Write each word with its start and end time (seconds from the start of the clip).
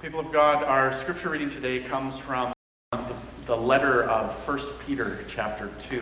People 0.00 0.20
of 0.20 0.30
God, 0.30 0.62
our 0.62 0.94
scripture 0.94 1.28
reading 1.28 1.50
today 1.50 1.80
comes 1.80 2.16
from 2.18 2.52
the 3.46 3.56
letter 3.56 4.04
of 4.04 4.30
1 4.46 4.60
Peter 4.86 5.24
chapter 5.28 5.72
2. 5.80 6.00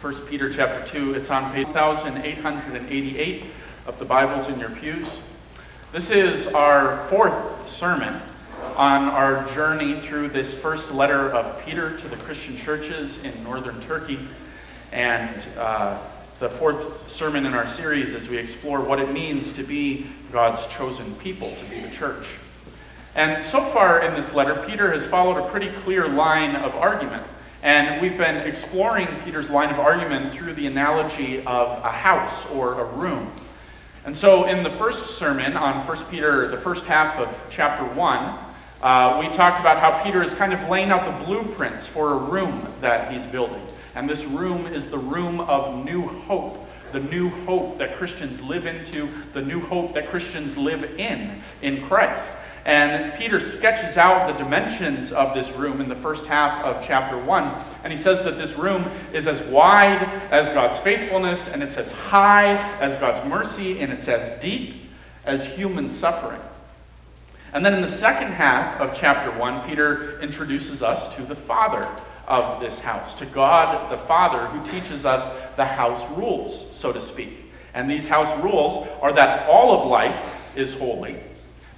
1 0.00 0.14
Peter 0.26 0.52
chapter 0.52 0.84
2, 0.88 1.14
it's 1.14 1.30
on 1.30 1.52
page 1.52 1.68
1888 1.68 3.44
of 3.86 3.96
the 4.00 4.04
Bibles 4.04 4.48
in 4.48 4.58
your 4.58 4.70
pews. 4.70 5.18
This 5.92 6.10
is 6.10 6.48
our 6.48 7.06
fourth 7.06 7.70
sermon 7.70 8.20
on 8.74 9.04
our 9.04 9.48
journey 9.54 10.00
through 10.00 10.30
this 10.30 10.52
first 10.52 10.90
letter 10.90 11.30
of 11.30 11.64
Peter 11.64 11.96
to 11.96 12.08
the 12.08 12.16
Christian 12.16 12.56
churches 12.56 13.22
in 13.22 13.40
northern 13.44 13.80
Turkey. 13.82 14.18
And 14.90 15.46
uh, 15.56 16.00
the 16.40 16.48
fourth 16.48 17.08
sermon 17.08 17.46
in 17.46 17.54
our 17.54 17.68
series 17.68 18.14
as 18.14 18.26
we 18.26 18.36
explore 18.36 18.80
what 18.80 18.98
it 18.98 19.12
means 19.12 19.52
to 19.52 19.62
be 19.62 20.08
God's 20.32 20.66
chosen 20.74 21.14
people, 21.16 21.54
to 21.54 21.64
be 21.66 21.78
the 21.78 21.94
church. 21.94 22.26
And 23.14 23.44
so 23.44 23.60
far 23.70 24.00
in 24.00 24.14
this 24.14 24.34
letter, 24.34 24.64
Peter 24.66 24.92
has 24.92 25.06
followed 25.06 25.38
a 25.38 25.48
pretty 25.50 25.70
clear 25.82 26.08
line 26.08 26.56
of 26.56 26.74
argument. 26.74 27.24
And 27.62 28.02
we've 28.02 28.18
been 28.18 28.36
exploring 28.46 29.06
Peter's 29.24 29.48
line 29.48 29.70
of 29.70 29.78
argument 29.78 30.34
through 30.34 30.54
the 30.54 30.66
analogy 30.66 31.38
of 31.46 31.78
a 31.84 31.90
house 31.90 32.44
or 32.50 32.80
a 32.80 32.84
room. 32.84 33.30
And 34.04 34.14
so 34.14 34.44
in 34.44 34.62
the 34.62 34.70
first 34.70 35.16
sermon 35.16 35.56
on 35.56 35.86
1 35.86 35.96
Peter, 36.10 36.48
the 36.48 36.58
first 36.58 36.84
half 36.84 37.16
of 37.18 37.40
chapter 37.50 37.84
1, 37.94 38.38
uh, 38.82 39.18
we 39.18 39.34
talked 39.34 39.60
about 39.60 39.78
how 39.78 40.02
Peter 40.02 40.22
is 40.22 40.34
kind 40.34 40.52
of 40.52 40.68
laying 40.68 40.90
out 40.90 41.06
the 41.06 41.24
blueprints 41.24 41.86
for 41.86 42.12
a 42.12 42.16
room 42.16 42.66
that 42.82 43.10
he's 43.10 43.24
building. 43.26 43.62
And 43.94 44.10
this 44.10 44.24
room 44.24 44.66
is 44.66 44.90
the 44.90 44.98
room 44.98 45.40
of 45.40 45.84
new 45.84 46.06
hope, 46.06 46.68
the 46.92 47.00
new 47.00 47.30
hope 47.46 47.78
that 47.78 47.96
Christians 47.96 48.42
live 48.42 48.66
into, 48.66 49.08
the 49.32 49.40
new 49.40 49.60
hope 49.60 49.94
that 49.94 50.10
Christians 50.10 50.58
live 50.58 50.84
in 50.98 51.40
in 51.62 51.86
Christ. 51.86 52.30
And 52.64 53.12
Peter 53.18 53.40
sketches 53.40 53.98
out 53.98 54.26
the 54.26 54.42
dimensions 54.42 55.12
of 55.12 55.34
this 55.34 55.50
room 55.52 55.82
in 55.82 55.88
the 55.88 55.96
first 55.96 56.24
half 56.24 56.64
of 56.64 56.82
chapter 56.86 57.18
1. 57.18 57.64
And 57.84 57.92
he 57.92 57.98
says 57.98 58.24
that 58.24 58.38
this 58.38 58.54
room 58.54 58.90
is 59.12 59.26
as 59.26 59.42
wide 59.42 60.02
as 60.30 60.48
God's 60.48 60.78
faithfulness, 60.78 61.48
and 61.48 61.62
it's 61.62 61.76
as 61.76 61.92
high 61.92 62.54
as 62.80 62.98
God's 62.98 63.26
mercy, 63.28 63.80
and 63.80 63.92
it's 63.92 64.08
as 64.08 64.40
deep 64.40 64.76
as 65.26 65.44
human 65.44 65.90
suffering. 65.90 66.40
And 67.52 67.64
then 67.64 67.74
in 67.74 67.82
the 67.82 67.88
second 67.88 68.32
half 68.32 68.80
of 68.80 68.96
chapter 68.96 69.30
1, 69.38 69.68
Peter 69.68 70.18
introduces 70.20 70.82
us 70.82 71.14
to 71.16 71.22
the 71.22 71.36
Father 71.36 71.86
of 72.26 72.60
this 72.60 72.78
house, 72.78 73.14
to 73.16 73.26
God 73.26 73.92
the 73.92 73.98
Father, 73.98 74.46
who 74.46 74.64
teaches 74.70 75.04
us 75.04 75.22
the 75.56 75.66
house 75.66 76.02
rules, 76.16 76.66
so 76.72 76.92
to 76.92 77.02
speak. 77.02 77.52
And 77.74 77.90
these 77.90 78.08
house 78.08 78.42
rules 78.42 78.88
are 79.02 79.12
that 79.12 79.48
all 79.48 79.78
of 79.78 79.86
life 79.86 80.34
is 80.56 80.72
holy, 80.74 81.16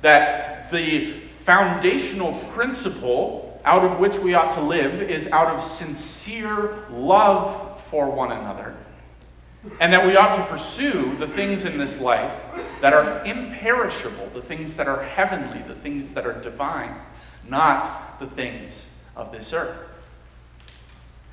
that 0.03 0.56
the 0.71 1.21
foundational 1.45 2.35
principle 2.53 3.61
out 3.65 3.85
of 3.85 3.99
which 3.99 4.17
we 4.17 4.35
ought 4.35 4.53
to 4.55 4.61
live 4.61 5.03
is 5.03 5.27
out 5.29 5.49
of 5.49 5.65
sincere 5.65 6.85
love 6.91 7.83
for 7.91 8.11
one 8.11 8.33
another, 8.33 8.75
and 9.81 9.93
that 9.93 10.07
we 10.07 10.17
ought 10.17 10.37
to 10.37 10.45
pursue 10.45 11.17
the 11.17 11.27
things 11.27 11.65
in 11.65 11.77
this 11.77 11.99
life 12.01 12.33
that 12.81 12.93
are 12.93 13.25
imperishable, 13.25 14.29
the 14.35 14.43
things 14.43 14.75
that 14.75 14.87
are 14.87 15.03
heavenly, 15.03 15.63
the 15.67 15.75
things 15.75 16.13
that 16.13 16.27
are 16.27 16.41
divine, 16.43 16.95
not 17.49 18.19
the 18.21 18.27
things 18.27 18.87
of 19.17 19.33
this 19.33 19.53
earth. 19.53 19.77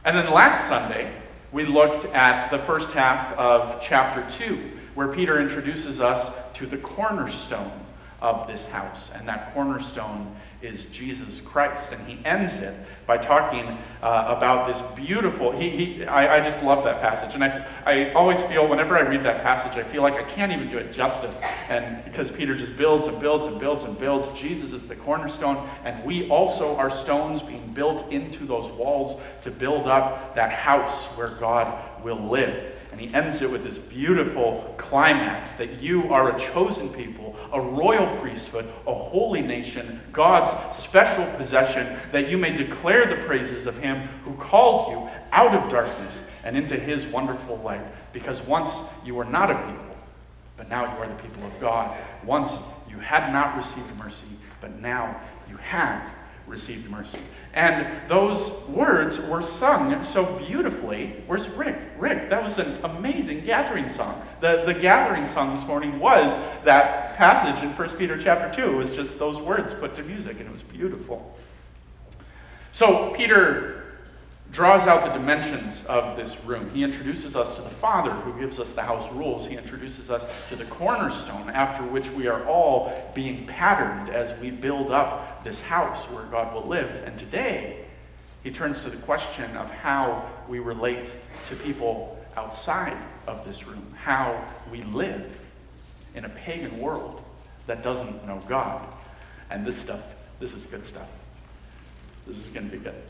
And 0.06 0.17
then 0.17 0.31
last 0.31 0.67
Sunday, 0.67 1.14
we 1.52 1.66
looked 1.66 2.06
at 2.06 2.50
the 2.50 2.59
first 2.66 2.92
half 2.92 3.38
of 3.38 3.81
chapter 3.81 4.26
2, 4.44 4.72
where 4.95 5.08
Peter 5.08 5.39
introduces 5.39 6.00
us 6.00 6.31
to 6.56 6.66
the 6.66 6.78
cornerstone 6.78 7.72
of 8.23 8.47
this 8.47 8.66
house. 8.66 9.09
And 9.13 9.27
that 9.27 9.53
cornerstone 9.53 10.33
is 10.61 10.85
Jesus 10.85 11.41
Christ. 11.41 11.91
And 11.91 12.07
he 12.07 12.25
ends 12.25 12.53
it 12.53 12.73
by 13.05 13.17
talking 13.17 13.65
uh, 14.02 14.33
about 14.35 14.65
this 14.65 14.81
beautiful. 14.95 15.52
He, 15.52 15.69
he, 15.69 16.05
I, 16.05 16.38
I 16.38 16.39
just 16.39 16.64
love 16.64 16.86
that 16.86 17.02
passage. 17.02 17.36
And 17.36 17.43
I, 17.43 17.67
I 17.86 18.14
always 18.14 18.39
feel, 18.43 18.65
whenever 18.65 18.98
I 18.98 19.02
read 19.02 19.25
that 19.25 19.43
passage, 19.43 19.77
I 19.77 19.83
feel 19.83 20.02
like 20.02 20.14
I 20.14 20.23
can't 20.23 20.53
even 20.53 20.71
do 20.71 20.77
it 20.77 20.93
justice. 20.93 21.36
And 21.70 22.02
because 22.05 22.31
Peter 22.31 22.55
just 22.55 22.77
builds 22.77 23.08
and 23.08 23.20
builds 23.20 23.45
and 23.45 23.59
builds 23.59 23.83
and 23.83 23.99
builds, 23.99 24.39
Jesus 24.39 24.71
is 24.71 24.87
the 24.87 24.95
cornerstone. 24.95 25.69
And 25.83 26.02
we 26.05 26.30
also 26.30 26.77
are 26.77 26.89
stones 26.89 27.42
being 27.42 27.73
built 27.73 28.09
into 28.09 28.45
those 28.45 28.71
walls 28.71 29.21
to 29.42 29.52
build 29.52 29.87
up 29.87 30.33
that 30.36 30.53
house 30.53 31.08
where 31.17 31.36
God 31.36 31.77
will 32.05 32.30
live. 32.30 32.73
And 32.93 33.02
he 33.02 33.11
ends 33.11 33.42
it 33.42 33.49
with 33.49 33.64
this 33.64 33.80
beautiful 33.80 34.76
climax 34.77 35.54
that 35.54 35.81
you 35.81 36.14
are 36.14 36.36
a 36.36 36.39
chosen 36.39 36.89
people, 36.89 37.36
a 37.52 37.59
royal 37.59 38.05
priesthood, 38.17 38.71
a 38.86 38.93
holy 38.93 39.42
nation, 39.42 39.99
God's 40.11 40.52
special 40.77 41.26
possession, 41.36 41.98
that 42.11 42.30
you 42.30 42.37
may 42.37 42.54
declare 42.54 43.08
the 43.08 43.26
praises 43.26 43.65
of 43.65 43.76
him 43.80 44.08
who 44.23 44.36
called 44.36 44.92
you 44.92 45.09
out 45.31 45.55
of 45.55 45.71
darkness 45.71 46.20
and 46.43 46.55
into 46.55 46.76
his 46.76 47.08
wonderful 47.08 47.58
light. 47.64 47.81
Because 48.14 48.42
once 48.42 48.71
you 49.04 49.15
were 49.15 49.25
not 49.25 49.49
a 49.49 49.55
people, 49.55 49.98
but 50.55 50.70
now 50.70 50.83
you 50.83 51.02
are 51.02 51.08
the 51.08 51.15
people 51.15 51.43
of 51.48 51.60
God. 51.60 51.98
Once 52.23 52.52
you 52.87 52.99
had 52.99 53.33
not 53.33 53.58
received 53.58 53.98
mercy, 53.98 54.27
but 54.61 54.80
now 54.80 55.20
you 55.49 55.58
have 55.58 56.12
received 56.48 56.89
mercy. 56.89 57.20
And 57.54 58.09
those 58.09 58.52
words 58.67 59.20
were 59.20 59.42
sung 59.42 60.02
so 60.04 60.26
beautifully. 60.39 61.23
Where's 61.27 61.48
Rick? 61.49 61.77
Rick, 61.98 62.30
that 62.30 62.43
was 62.43 62.58
an 62.59 62.77
amazing 62.83 63.45
gathering 63.45 63.89
song. 63.89 64.21
The, 64.42 64.64
the 64.65 64.73
gathering 64.73 65.27
song 65.27 65.55
this 65.55 65.65
morning 65.65 65.99
was 65.99 66.33
that 66.64 67.15
passage 67.15 67.64
in 67.64 67.70
1 67.76 67.89
Peter 67.98 68.21
chapter 68.21 68.54
2. 68.61 68.71
It 68.71 68.76
was 68.76 68.89
just 68.89 69.20
those 69.20 69.39
words 69.39 69.73
put 69.73 69.95
to 69.95 70.04
music, 70.04 70.39
and 70.39 70.48
it 70.48 70.52
was 70.52 70.64
beautiful. 70.64 71.37
So 72.71 73.14
Peter 73.15 73.83
draws 74.53 74.86
out 74.86 75.03
the 75.03 75.11
dimensions 75.11 75.83
of 75.87 76.15
this 76.15 76.39
room. 76.45 76.69
He 76.69 76.83
introduces 76.83 77.36
us 77.36 77.55
to 77.55 77.61
the 77.64 77.69
Father 77.71 78.11
who 78.11 78.39
gives 78.39 78.59
us 78.59 78.71
the 78.71 78.83
house 78.83 79.11
rules. 79.11 79.47
He 79.47 79.55
introduces 79.58 80.11
us 80.11 80.25
to 80.49 80.55
the 80.55 80.65
cornerstone 80.65 81.49
after 81.49 81.83
which 81.83 82.08
we 82.11 82.27
are 82.27 82.45
all 82.45 82.93
being 83.15 83.47
patterned 83.47 84.09
as 84.11 84.39
we 84.39 84.52
build 84.52 84.92
up 84.92 85.43
this 85.43 85.59
house 85.59 86.03
where 86.11 86.25
God 86.25 86.53
will 86.53 86.67
live. 86.67 86.89
And 87.03 87.17
today, 87.17 87.86
he 88.43 88.52
turns 88.52 88.81
to 88.81 88.92
the 88.92 88.97
question 88.97 89.58
of 89.58 89.71
how 89.71 90.30
we 90.47 90.59
relate 90.59 91.11
to 91.49 91.55
people 91.55 92.23
outside 92.37 92.97
of 93.25 93.43
this 93.45 93.65
room, 93.65 93.87
how 93.95 94.39
we 94.71 94.83
live 94.83 95.31
in 96.13 96.25
a 96.25 96.30
pagan 96.30 96.77
world 96.77 97.23
that 97.65 97.81
doesn't 97.81 98.27
know 98.27 98.39
God. 98.47 98.86
And 99.49 99.65
this 99.65 99.81
stuff, 99.81 100.03
this 100.39 100.53
is 100.53 100.65
good 100.65 100.86
stuff. 100.86 101.09
This 102.27 102.37
is 102.37 102.45
going 102.47 102.69
to 102.69 102.77
be 102.77 102.83
good. 102.83 103.02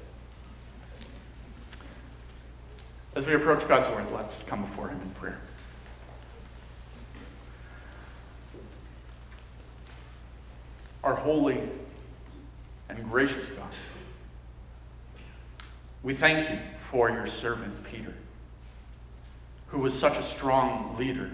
As 3.16 3.28
we 3.28 3.36
approach 3.36 3.68
God's 3.68 3.88
Word, 3.90 4.08
let's 4.12 4.42
come 4.44 4.64
before 4.64 4.88
Him 4.90 5.00
in 5.00 5.10
prayer. 5.12 5.38
Our 11.04 11.14
holy 11.14 11.60
and 12.90 13.10
gracious 13.12 13.48
God, 13.50 13.70
we 16.02 16.16
thank 16.16 16.50
you 16.50 16.58
for 16.90 17.12
your 17.12 17.28
servant 17.28 17.84
Peter, 17.84 18.14
who 19.68 19.80
was 19.80 19.98
such 19.98 20.18
a 20.18 20.24
strong 20.24 20.98
leader 20.98 21.30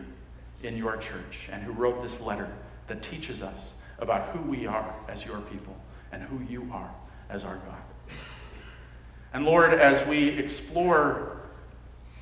in 0.64 0.76
your 0.76 0.98
church 0.98 1.48
and 1.50 1.64
who 1.64 1.72
wrote 1.72 2.04
this 2.04 2.20
letter 2.20 2.50
that 2.88 3.02
teaches 3.02 3.42
us 3.42 3.70
about 4.00 4.30
who 4.30 4.42
we 4.50 4.66
are 4.66 4.94
as 5.08 5.24
your 5.24 5.40
people 5.42 5.78
and 6.12 6.24
who 6.24 6.42
you 6.52 6.70
are 6.74 6.92
as 7.30 7.46
our 7.46 7.56
God. 7.56 8.16
And 9.34 9.46
Lord, 9.46 9.74
as 9.74 10.06
we 10.08 10.30
explore 10.30 11.39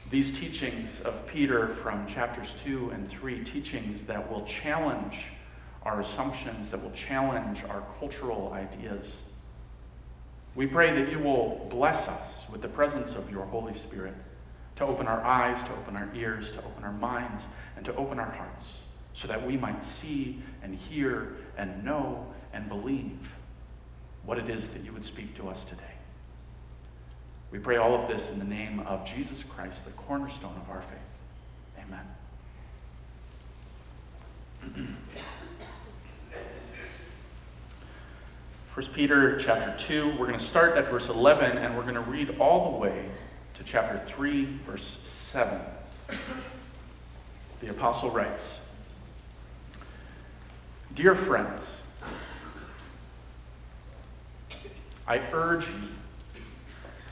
these 0.09 0.31
teachings 0.31 1.01
of 1.01 1.27
Peter 1.27 1.75
from 1.83 2.07
chapters 2.07 2.55
2 2.63 2.91
and 2.91 3.09
3, 3.09 3.43
teachings 3.43 4.03
that 4.03 4.31
will 4.31 4.45
challenge 4.45 5.25
our 5.83 5.99
assumptions, 5.99 6.69
that 6.69 6.81
will 6.81 6.91
challenge 6.91 7.63
our 7.69 7.83
cultural 7.99 8.53
ideas. 8.53 9.21
We 10.55 10.65
pray 10.65 10.91
that 10.99 11.11
you 11.11 11.19
will 11.19 11.67
bless 11.69 12.07
us 12.07 12.43
with 12.49 12.61
the 12.61 12.67
presence 12.69 13.13
of 13.13 13.29
your 13.29 13.45
Holy 13.45 13.73
Spirit 13.73 14.15
to 14.77 14.85
open 14.85 15.07
our 15.07 15.23
eyes, 15.23 15.61
to 15.63 15.71
open 15.73 15.97
our 15.97 16.09
ears, 16.15 16.51
to 16.51 16.59
open 16.59 16.83
our 16.83 16.93
minds, 16.93 17.43
and 17.75 17.85
to 17.85 17.95
open 17.95 18.17
our 18.17 18.31
hearts 18.31 18.77
so 19.13 19.27
that 19.27 19.45
we 19.45 19.57
might 19.57 19.83
see 19.83 20.41
and 20.63 20.75
hear 20.75 21.35
and 21.57 21.83
know 21.83 22.25
and 22.53 22.69
believe 22.69 23.17
what 24.23 24.37
it 24.37 24.49
is 24.49 24.69
that 24.69 24.83
you 24.83 24.93
would 24.93 25.03
speak 25.03 25.35
to 25.35 25.49
us 25.49 25.63
today. 25.65 25.96
We 27.51 27.59
pray 27.59 27.77
all 27.77 27.95
of 27.95 28.07
this 28.07 28.29
in 28.29 28.39
the 28.39 28.45
name 28.45 28.81
of 28.81 29.05
Jesus 29.05 29.43
Christ, 29.43 29.85
the 29.85 29.91
cornerstone 29.91 30.55
of 30.61 30.69
our 30.69 30.81
faith. 30.81 30.99
Amen. 34.65 34.97
1 38.73 38.85
Peter 38.93 39.39
chapter 39.39 39.75
2, 39.87 40.17
we're 40.19 40.27
going 40.27 40.37
to 40.37 40.45
start 40.45 40.77
at 40.77 40.91
verse 40.91 41.09
11 41.09 41.57
and 41.57 41.75
we're 41.75 41.81
going 41.81 41.95
to 41.95 42.01
read 42.01 42.37
all 42.39 42.73
the 42.73 42.77
way 42.77 43.05
to 43.55 43.63
chapter 43.63 43.99
3, 44.13 44.45
verse 44.67 44.99
7. 45.05 45.59
The 47.61 47.69
apostle 47.69 48.11
writes 48.11 48.59
Dear 50.93 51.15
friends, 51.15 51.63
I 55.07 55.21
urge 55.31 55.65
you, 55.65 55.73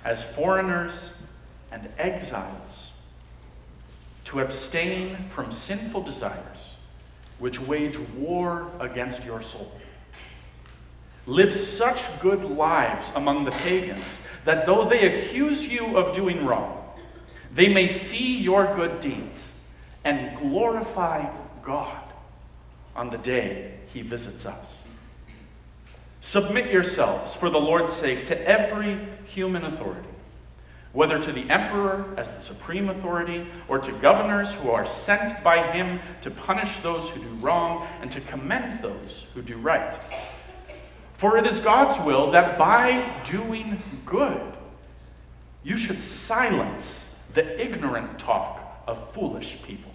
as 0.05 0.23
foreigners 0.23 1.09
and 1.71 1.89
exiles, 1.97 2.91
to 4.23 4.39
abstain 4.39 5.17
from 5.29 5.51
sinful 5.51 6.03
desires 6.03 6.75
which 7.39 7.59
wage 7.59 7.97
war 8.15 8.71
against 8.79 9.23
your 9.25 9.41
soul. 9.41 9.71
Live 11.27 11.53
such 11.53 11.99
good 12.21 12.45
lives 12.45 13.11
among 13.15 13.43
the 13.43 13.51
pagans 13.51 14.05
that 14.45 14.65
though 14.65 14.87
they 14.87 15.25
accuse 15.25 15.65
you 15.65 15.97
of 15.97 16.15
doing 16.15 16.45
wrong, 16.45 16.83
they 17.53 17.67
may 17.67 17.87
see 17.87 18.37
your 18.37 18.73
good 18.75 18.99
deeds 18.99 19.41
and 20.03 20.37
glorify 20.39 21.27
God 21.63 22.03
on 22.95 23.09
the 23.09 23.17
day 23.17 23.73
he 23.87 24.01
visits 24.01 24.45
us. 24.45 24.81
Submit 26.21 26.71
yourselves, 26.71 27.33
for 27.33 27.49
the 27.49 27.59
Lord's 27.59 27.93
sake, 27.93 28.25
to 28.25 28.47
every 28.47 28.99
human 29.35 29.65
authority, 29.65 30.07
whether 30.93 31.21
to 31.21 31.31
the 31.33 31.47
emperor 31.49 32.05
as 32.17 32.31
the 32.31 32.39
supreme 32.39 32.89
authority, 32.89 33.45
or 33.67 33.77
to 33.77 33.91
governors 33.99 34.51
who 34.53 34.71
are 34.71 34.87
sent 34.87 35.43
by 35.43 35.71
him 35.73 35.99
to 36.21 36.31
punish 36.31 36.79
those 36.79 37.09
who 37.09 37.21
do 37.21 37.29
wrong 37.35 37.85
and 38.01 38.09
to 38.09 38.21
commend 38.21 38.81
those 38.81 39.25
who 39.33 39.41
do 39.41 39.57
right. 39.57 39.99
For 41.17 41.37
it 41.37 41.45
is 41.45 41.59
God's 41.59 42.03
will 42.05 42.31
that 42.31 42.57
by 42.57 43.13
doing 43.29 43.81
good, 44.05 44.41
you 45.63 45.75
should 45.75 45.99
silence 45.99 47.05
the 47.33 47.61
ignorant 47.61 48.17
talk 48.17 48.83
of 48.87 49.13
foolish 49.13 49.57
people. 49.63 49.91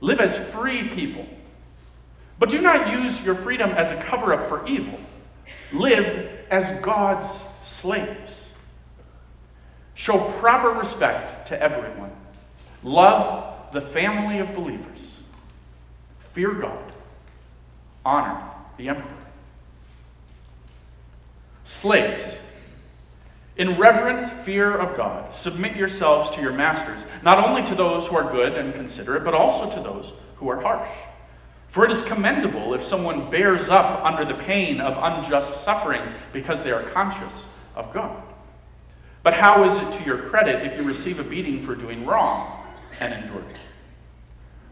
Live 0.00 0.20
as 0.20 0.36
free 0.48 0.88
people, 0.88 1.26
but 2.38 2.48
do 2.48 2.60
not 2.60 2.92
use 2.92 3.22
your 3.22 3.34
freedom 3.34 3.70
as 3.70 3.90
a 3.90 4.02
cover 4.02 4.32
up 4.32 4.48
for 4.48 4.66
evil. 4.66 4.98
Live 5.72 6.30
as 6.50 6.70
God's 6.80 7.42
slaves. 7.86 8.48
Show 9.94 10.18
proper 10.40 10.70
respect 10.70 11.46
to 11.48 11.62
everyone. 11.62 12.10
Love 12.82 13.72
the 13.72 13.80
family 13.80 14.40
of 14.40 14.52
believers. 14.56 15.14
Fear 16.32 16.54
God. 16.54 16.92
Honor 18.04 18.42
the 18.76 18.88
emperor. 18.88 19.12
Slaves, 21.64 22.36
in 23.56 23.78
reverent 23.78 24.32
fear 24.44 24.76
of 24.76 24.96
God, 24.96 25.32
submit 25.32 25.76
yourselves 25.76 26.30
to 26.32 26.42
your 26.42 26.52
masters, 26.52 27.02
not 27.22 27.38
only 27.38 27.64
to 27.66 27.74
those 27.76 28.08
who 28.08 28.16
are 28.16 28.32
good 28.32 28.54
and 28.54 28.74
considerate, 28.74 29.24
but 29.24 29.34
also 29.34 29.72
to 29.76 29.80
those 29.80 30.12
who 30.36 30.48
are 30.48 30.60
harsh. 30.60 30.90
For 31.68 31.84
it 31.84 31.92
is 31.92 32.02
commendable 32.02 32.74
if 32.74 32.82
someone 32.82 33.30
bears 33.30 33.68
up 33.68 34.04
under 34.04 34.24
the 34.24 34.42
pain 34.42 34.80
of 34.80 34.96
unjust 35.00 35.62
suffering 35.62 36.02
because 36.32 36.64
they 36.64 36.72
are 36.72 36.82
conscious 36.82 37.44
of 37.76 37.92
God. 37.94 38.22
But 39.22 39.34
how 39.34 39.64
is 39.64 39.78
it 39.78 39.98
to 39.98 40.04
your 40.04 40.18
credit 40.18 40.64
if 40.64 40.80
you 40.80 40.86
receive 40.86 41.20
a 41.20 41.24
beating 41.24 41.64
for 41.64 41.74
doing 41.74 42.04
wrong 42.06 42.64
and 43.00 43.12
endure 43.12 43.40
it? 43.40 43.56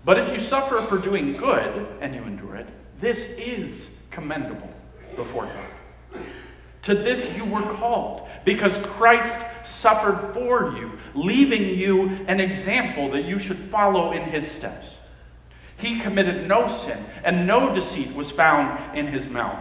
But 0.05 0.19
if 0.19 0.33
you 0.33 0.41
suffer 0.41 0.81
for 0.81 0.99
doing 0.99 1.33
good 1.33 1.87
and 2.01 2.15
you 2.15 2.23
endure 2.23 2.57
it, 2.57 2.67
this 3.01 3.31
is 3.39 3.91
commendable 4.11 4.71
before 5.17 5.47
God. 5.47 6.23
To 6.83 6.95
this 6.95 7.35
you 7.37 7.45
were 7.47 7.63
called, 7.63 8.29
because 8.45 8.77
Christ 8.79 9.39
suffered 9.65 10.35
for 10.35 10.77
you, 10.77 10.93
leaving 11.15 11.79
you 11.79 12.25
an 12.27 12.41
example 12.41 13.11
that 13.13 13.25
you 13.25 13.39
should 13.39 13.59
follow 13.71 14.13
in 14.13 14.23
his 14.25 14.47
steps. 14.47 14.99
He 15.79 15.99
committed 15.99 16.47
no 16.47 16.69
sin, 16.69 17.03
and 17.25 17.47
no 17.47 17.75
deceit 17.75 18.15
was 18.15 18.31
found 18.31 18.97
in 18.97 19.07
his 19.07 19.27
mouth. 19.27 19.59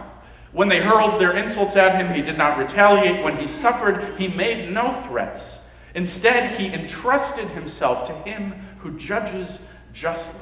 When 0.54 0.68
they 0.68 0.80
hurled 0.80 1.20
their 1.20 1.36
insults 1.36 1.74
at 1.74 2.00
him, 2.00 2.14
he 2.14 2.22
did 2.22 2.38
not 2.38 2.58
retaliate. 2.58 3.24
When 3.24 3.36
he 3.36 3.48
suffered, 3.48 4.14
he 4.16 4.28
made 4.28 4.72
no 4.72 5.02
threats. 5.08 5.58
Instead, 5.96 6.58
he 6.58 6.72
entrusted 6.72 7.48
himself 7.48 8.06
to 8.06 8.12
him 8.12 8.52
who 8.78 8.96
judges 8.96 9.58
justly. 9.92 10.40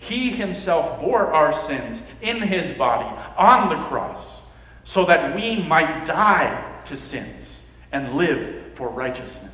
He 0.00 0.30
himself 0.30 1.00
bore 1.00 1.32
our 1.32 1.52
sins 1.52 2.02
in 2.22 2.40
his 2.40 2.76
body 2.76 3.08
on 3.36 3.68
the 3.68 3.84
cross 3.86 4.40
so 4.82 5.04
that 5.04 5.34
we 5.34 5.62
might 5.62 6.04
die 6.04 6.64
to 6.86 6.96
sins 6.96 7.62
and 7.92 8.14
live 8.14 8.72
for 8.74 8.88
righteousness. 8.88 9.52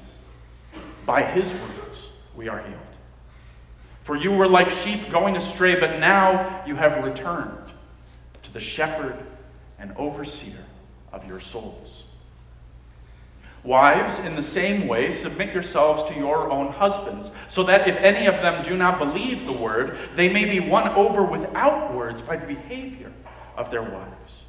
By 1.04 1.22
his 1.22 1.50
wounds 1.52 2.08
we 2.34 2.48
are 2.48 2.60
healed. 2.60 2.80
For 4.04 4.16
you 4.16 4.32
were 4.32 4.48
like 4.48 4.70
sheep 4.70 5.10
going 5.10 5.36
astray, 5.36 5.78
but 5.78 5.98
now 5.98 6.62
you 6.66 6.76
have 6.76 7.02
returned 7.04 7.72
to 8.42 8.52
the 8.52 8.60
shepherd 8.60 9.16
and 9.78 9.92
overseer 9.96 10.64
of 11.12 11.26
your 11.26 11.40
souls. 11.40 12.04
Wives, 13.62 14.18
in 14.18 14.36
the 14.36 14.42
same 14.42 14.86
way, 14.86 15.10
submit 15.10 15.54
yourselves 15.54 16.04
to 16.10 16.14
your 16.14 16.50
own 16.50 16.70
husbands, 16.70 17.30
so 17.48 17.62
that 17.62 17.88
if 17.88 17.96
any 17.96 18.26
of 18.26 18.34
them 18.36 18.62
do 18.62 18.76
not 18.76 18.98
believe 18.98 19.46
the 19.46 19.52
word, 19.52 19.98
they 20.16 20.28
may 20.28 20.44
be 20.44 20.60
won 20.60 20.88
over 20.90 21.24
without 21.24 21.94
words 21.94 22.20
by 22.20 22.36
the 22.36 22.46
behavior 22.46 23.10
of 23.56 23.70
their 23.70 23.82
wives. 23.82 24.42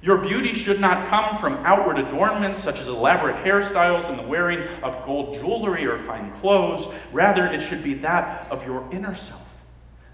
Your 0.00 0.18
beauty 0.18 0.54
should 0.54 0.80
not 0.80 1.08
come 1.08 1.36
from 1.38 1.54
outward 1.66 1.98
adornments 1.98 2.62
such 2.62 2.78
as 2.78 2.86
elaborate 2.86 3.44
hairstyles 3.44 4.08
and 4.08 4.16
the 4.16 4.22
wearing 4.22 4.60
of 4.84 5.04
gold 5.04 5.34
jewelry 5.34 5.84
or 5.86 5.98
fine 6.04 6.30
clothes. 6.38 6.86
Rather, 7.12 7.46
it 7.46 7.60
should 7.60 7.82
be 7.82 7.94
that 7.94 8.46
of 8.52 8.64
your 8.64 8.88
inner 8.92 9.16
self, 9.16 9.42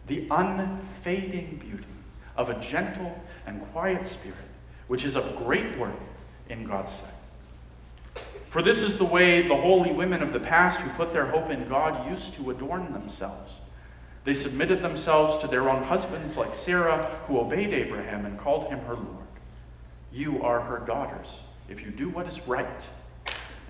the 0.06 0.26
unfading 0.30 1.60
beauty 1.62 1.93
of 2.36 2.50
a 2.50 2.60
gentle 2.60 3.18
and 3.46 3.60
quiet 3.72 4.06
spirit, 4.06 4.36
which 4.88 5.04
is 5.04 5.16
of 5.16 5.36
great 5.36 5.78
worth 5.78 5.92
in 6.48 6.64
God's 6.64 6.92
sight. 6.92 8.24
For 8.50 8.62
this 8.62 8.82
is 8.82 8.98
the 8.98 9.04
way 9.04 9.46
the 9.46 9.56
holy 9.56 9.92
women 9.92 10.22
of 10.22 10.32
the 10.32 10.40
past 10.40 10.78
who 10.80 10.90
put 10.90 11.12
their 11.12 11.26
hope 11.26 11.50
in 11.50 11.68
God 11.68 12.08
used 12.08 12.34
to 12.34 12.50
adorn 12.50 12.92
themselves. 12.92 13.54
They 14.24 14.34
submitted 14.34 14.80
themselves 14.80 15.38
to 15.38 15.48
their 15.48 15.68
own 15.68 15.82
husbands, 15.82 16.36
like 16.36 16.54
Sarah, 16.54 17.04
who 17.26 17.38
obeyed 17.38 17.74
Abraham 17.74 18.24
and 18.24 18.38
called 18.38 18.68
him 18.68 18.78
her 18.80 18.94
Lord. 18.94 19.26
You 20.12 20.42
are 20.42 20.60
her 20.60 20.78
daughters 20.86 21.38
if 21.68 21.80
you 21.80 21.90
do 21.90 22.08
what 22.08 22.28
is 22.28 22.46
right 22.46 22.86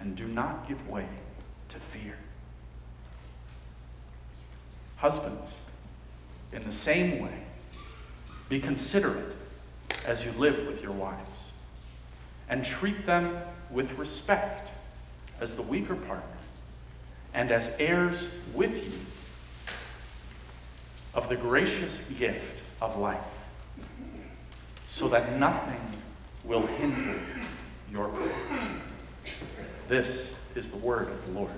and 0.00 0.14
do 0.14 0.28
not 0.28 0.69
give 0.69 0.88
way 0.88 1.06
to 1.70 1.78
fear. 1.78 2.14
Husbands, 4.96 5.50
in 6.52 6.64
the 6.64 6.72
same 6.72 7.20
way, 7.20 7.44
be 8.49 8.61
considerate 8.61 9.35
as 10.06 10.25
you 10.25 10.32
live 10.32 10.67
with 10.67 10.82
your 10.82 10.93
wives, 10.93 11.20
and 12.48 12.65
treat 12.65 13.06
them 13.06 13.36
with 13.70 13.91
respect 13.98 14.70
as 15.41 15.56
the 15.56 15.63
weaker 15.63 15.94
partner 15.94 16.22
and 17.32 17.51
as 17.51 17.70
heirs 17.79 18.29
with 18.53 18.72
you 18.72 18.93
of 21.15 21.29
the 21.29 21.36
gracious 21.36 22.01
gift 22.19 22.63
of 22.81 22.96
life, 22.98 23.19
so 24.89 25.08
that 25.08 25.39
nothing 25.39 25.81
will 26.44 26.67
hinder 26.67 27.19
your 27.91 28.08
prayers. 28.08 28.81
This 29.89 30.29
is 30.55 30.70
the 30.70 30.77
word 30.79 31.08
of 31.08 31.27
the 31.27 31.32
Lord. 31.32 31.53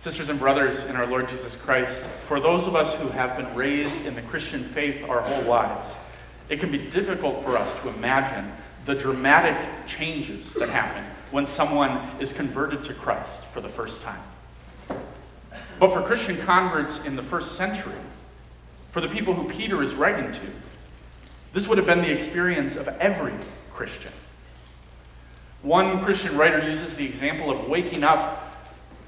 Sisters 0.00 0.28
and 0.28 0.38
brothers 0.38 0.84
in 0.84 0.94
our 0.94 1.06
Lord 1.06 1.28
Jesus 1.28 1.56
Christ, 1.56 1.96
for 2.28 2.38
those 2.38 2.68
of 2.68 2.76
us 2.76 2.94
who 2.94 3.08
have 3.08 3.36
been 3.36 3.52
raised 3.56 4.06
in 4.06 4.14
the 4.14 4.22
Christian 4.22 4.62
faith 4.62 5.04
our 5.08 5.20
whole 5.20 5.42
lives, 5.42 5.88
it 6.48 6.60
can 6.60 6.70
be 6.70 6.78
difficult 6.78 7.44
for 7.44 7.56
us 7.56 7.72
to 7.82 7.88
imagine 7.88 8.52
the 8.84 8.94
dramatic 8.94 9.56
changes 9.88 10.54
that 10.54 10.68
happen 10.68 11.04
when 11.32 11.48
someone 11.48 12.00
is 12.20 12.32
converted 12.32 12.84
to 12.84 12.94
Christ 12.94 13.44
for 13.46 13.60
the 13.60 13.68
first 13.68 14.00
time. 14.00 14.22
But 15.80 15.92
for 15.92 16.00
Christian 16.02 16.38
converts 16.38 17.04
in 17.04 17.16
the 17.16 17.22
first 17.22 17.56
century, 17.56 17.92
for 18.92 19.00
the 19.00 19.08
people 19.08 19.34
who 19.34 19.50
Peter 19.50 19.82
is 19.82 19.94
writing 19.94 20.30
to, 20.30 20.46
this 21.52 21.66
would 21.66 21.76
have 21.76 21.88
been 21.88 22.02
the 22.02 22.12
experience 22.12 22.76
of 22.76 22.86
every 22.86 23.34
Christian. 23.74 24.12
One 25.62 26.04
Christian 26.04 26.36
writer 26.36 26.66
uses 26.66 26.94
the 26.94 27.04
example 27.04 27.50
of 27.50 27.68
waking 27.68 28.04
up 28.04 28.47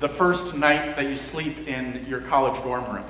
the 0.00 0.08
first 0.08 0.54
night 0.54 0.96
that 0.96 1.08
you 1.08 1.16
sleep 1.16 1.68
in 1.68 2.04
your 2.08 2.20
college 2.22 2.60
dorm 2.62 2.84
room. 2.92 3.04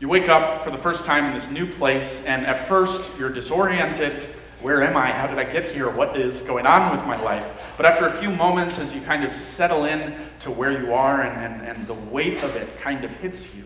You 0.00 0.08
wake 0.08 0.28
up 0.28 0.64
for 0.64 0.70
the 0.70 0.78
first 0.78 1.04
time 1.04 1.26
in 1.26 1.34
this 1.34 1.48
new 1.50 1.66
place, 1.66 2.24
and 2.24 2.46
at 2.46 2.68
first 2.68 3.02
you're 3.18 3.30
disoriented 3.30 4.28
where 4.64 4.82
am 4.82 4.96
I? 4.96 5.12
How 5.12 5.26
did 5.26 5.38
I 5.38 5.44
get 5.44 5.72
here? 5.72 5.90
What 5.90 6.16
is 6.16 6.40
going 6.40 6.64
on 6.64 6.96
with 6.96 7.04
my 7.04 7.20
life? 7.20 7.46
But 7.76 7.84
after 7.84 8.06
a 8.06 8.18
few 8.18 8.30
moments, 8.30 8.78
as 8.78 8.94
you 8.94 9.02
kind 9.02 9.22
of 9.22 9.36
settle 9.36 9.84
in 9.84 10.16
to 10.40 10.50
where 10.50 10.72
you 10.72 10.94
are 10.94 11.20
and, 11.20 11.54
and, 11.54 11.76
and 11.76 11.86
the 11.86 11.92
weight 11.92 12.42
of 12.42 12.56
it 12.56 12.80
kind 12.80 13.04
of 13.04 13.14
hits 13.16 13.54
you, 13.54 13.64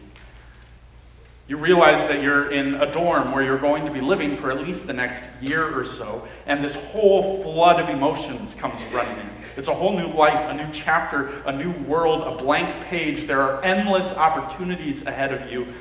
You 1.49 1.57
realize 1.57 2.07
that 2.09 2.23
you're 2.23 2.51
in 2.53 2.75
a 2.75 2.93
dorm 2.93 3.33
where 3.33 3.43
you're 3.43 3.59
going 3.59 3.87
to 3.87 3.91
be 3.91 4.03
living 4.03 4.37
for 4.37 4.51
at 4.51 4.61
least 4.61 4.87
the 4.87 4.93
next 4.93 5.25
year 5.41 5.79
or 5.79 5.83
so, 5.83 6.29
and 6.47 6.63
this 6.63 6.75
whole 6.75 7.43
flood 7.43 7.81
of 7.81 7.89
emotions 7.89 8.55
comes 8.55 8.79
running 8.93 9.19
in. 9.19 9.31
It's 9.57 9.69
a 9.69 9.75
whole 9.75 9.99
new 9.99 10.09
life, 10.09 10.39
a 10.47 10.55
new 10.55 10.71
chapter, 10.73 11.29
a 11.47 11.53
new 11.53 11.73
world, 11.85 12.23
a 12.23 12.43
blank 12.43 12.85
page. 12.85 13.27
There 13.27 13.41
are 13.41 13.65
endless 13.65 14.13
opportunities 14.13 15.07
ahead 15.07 15.33
of 15.33 15.51
you 15.51 15.73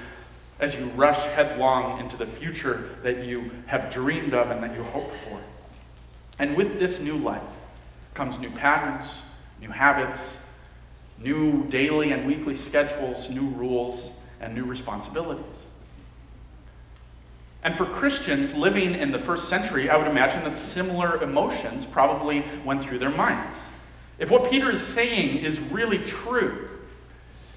as 0.62 0.74
you 0.74 0.86
rush 0.96 1.20
headlong 1.36 2.00
into 2.00 2.16
the 2.16 2.26
future 2.26 2.90
that 3.04 3.26
you 3.26 3.52
have 3.66 3.92
dreamed 3.92 4.34
of 4.34 4.50
and 4.50 4.64
that 4.64 4.74
you 4.74 4.84
hope 4.84 5.14
for. 5.26 5.40
And 6.40 6.56
with 6.56 6.80
this 6.80 7.02
new 7.02 7.18
life 7.18 7.42
comes 8.14 8.40
new 8.40 8.50
patterns, 8.52 9.18
new 9.60 9.70
habits, 9.70 10.38
new 11.20 11.66
daily 11.66 12.12
and 12.12 12.26
weekly 12.26 12.56
schedules, 12.56 13.30
new 13.30 13.48
rules, 13.50 14.12
and 14.40 14.54
new 14.56 14.66
responsibilities. 14.66 15.44
And 17.64 17.76
for 17.76 17.86
Christians 17.86 18.54
living 18.54 18.96
in 18.96 19.12
the 19.12 19.20
first 19.20 19.50
century, 19.50 19.90
I 19.90 19.98
would 19.98 20.08
imagine 20.08 20.44
that 20.44 20.56
similar 20.56 21.22
emotions 21.22 21.86
probably 21.86 22.46
went 22.64 22.84
through 22.84 23.00
their 23.00 23.12
minds. 23.12 23.56
If 24.20 24.32
what 24.32 24.50
Peter 24.50 24.72
is 24.72 24.82
saying 24.82 25.40
is 25.40 25.60
really 25.60 25.98
true, 26.00 26.70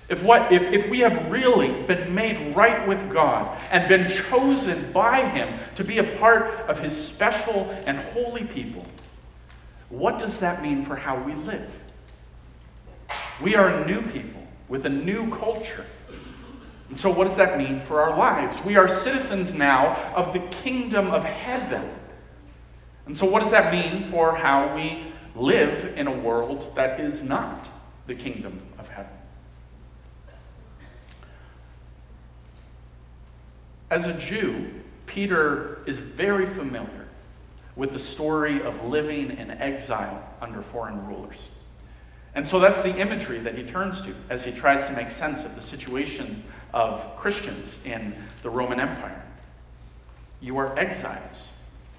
if, 0.08 0.22
what, 0.24 0.52
if, 0.52 0.62
if 0.62 0.90
we 0.90 0.98
have 1.00 1.30
really 1.30 1.82
been 1.82 2.12
made 2.12 2.56
right 2.56 2.86
with 2.88 3.12
God 3.12 3.62
and 3.70 3.88
been 3.88 4.10
chosen 4.10 4.90
by 4.92 5.28
Him 5.28 5.60
to 5.76 5.84
be 5.84 5.98
a 5.98 6.04
part 6.18 6.46
of 6.68 6.80
His 6.80 6.96
special 6.96 7.70
and 7.86 7.98
holy 7.98 8.44
people, 8.44 8.84
what 9.88 10.18
does 10.18 10.40
that 10.40 10.62
mean 10.62 10.84
for 10.84 10.96
how 10.96 11.22
we 11.22 11.34
live? 11.34 11.70
We 13.40 13.54
are 13.54 13.84
new 13.86 14.02
people 14.02 14.46
with 14.68 14.84
a 14.86 14.88
new 14.88 15.30
culture. 15.36 15.86
And 16.90 16.98
so, 16.98 17.08
what 17.08 17.28
does 17.28 17.36
that 17.36 17.56
mean 17.56 17.80
for 17.82 18.02
our 18.02 18.18
lives? 18.18 18.62
We 18.64 18.74
are 18.76 18.88
citizens 18.88 19.54
now 19.54 19.94
of 20.12 20.32
the 20.32 20.40
kingdom 20.40 21.12
of 21.12 21.22
heaven. 21.22 21.88
And 23.06 23.16
so, 23.16 23.26
what 23.26 23.42
does 23.42 23.52
that 23.52 23.72
mean 23.72 24.10
for 24.10 24.34
how 24.34 24.74
we 24.74 25.12
live 25.36 25.96
in 25.96 26.08
a 26.08 26.16
world 26.18 26.72
that 26.74 26.98
is 26.98 27.22
not 27.22 27.68
the 28.08 28.14
kingdom 28.16 28.60
of 28.76 28.88
heaven? 28.88 29.12
As 33.88 34.08
a 34.08 34.14
Jew, 34.14 34.68
Peter 35.06 35.84
is 35.86 35.98
very 35.98 36.46
familiar 36.46 37.06
with 37.76 37.92
the 37.92 38.00
story 38.00 38.62
of 38.62 38.84
living 38.84 39.30
in 39.30 39.52
exile 39.52 40.28
under 40.40 40.60
foreign 40.60 41.06
rulers. 41.06 41.46
And 42.34 42.46
so 42.46 42.58
that's 42.60 42.82
the 42.82 42.96
imagery 42.96 43.38
that 43.40 43.56
he 43.56 43.64
turns 43.64 44.00
to 44.02 44.14
as 44.28 44.44
he 44.44 44.52
tries 44.52 44.84
to 44.86 44.92
make 44.92 45.10
sense 45.10 45.44
of 45.44 45.54
the 45.56 45.62
situation 45.62 46.44
of 46.72 47.16
Christians 47.16 47.76
in 47.84 48.14
the 48.42 48.50
Roman 48.50 48.80
Empire. 48.80 49.22
You 50.40 50.56
are 50.58 50.78
exiles, 50.78 51.48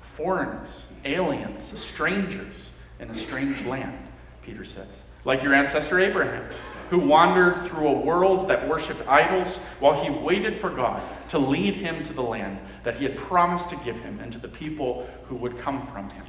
foreigners, 0.01 0.85
aliens, 1.05 1.71
strangers 1.79 2.69
in 2.99 3.09
a 3.09 3.15
strange 3.15 3.63
land, 3.65 3.97
Peter 4.43 4.65
says. 4.65 4.87
Like 5.23 5.43
your 5.43 5.53
ancestor 5.53 5.99
Abraham, 5.99 6.43
who 6.89 6.97
wandered 6.99 7.67
through 7.67 7.87
a 7.87 7.99
world 7.99 8.49
that 8.49 8.67
worshiped 8.67 9.07
idols 9.07 9.55
while 9.79 10.03
he 10.03 10.09
waited 10.09 10.59
for 10.59 10.69
God 10.69 11.01
to 11.29 11.37
lead 11.37 11.75
him 11.75 12.03
to 12.03 12.13
the 12.13 12.21
land 12.21 12.59
that 12.83 12.95
he 12.95 13.03
had 13.05 13.15
promised 13.15 13.69
to 13.69 13.75
give 13.77 13.95
him 13.97 14.19
and 14.19 14.31
to 14.33 14.39
the 14.39 14.47
people 14.47 15.07
who 15.27 15.35
would 15.35 15.57
come 15.59 15.85
from 15.87 16.09
him. 16.09 16.25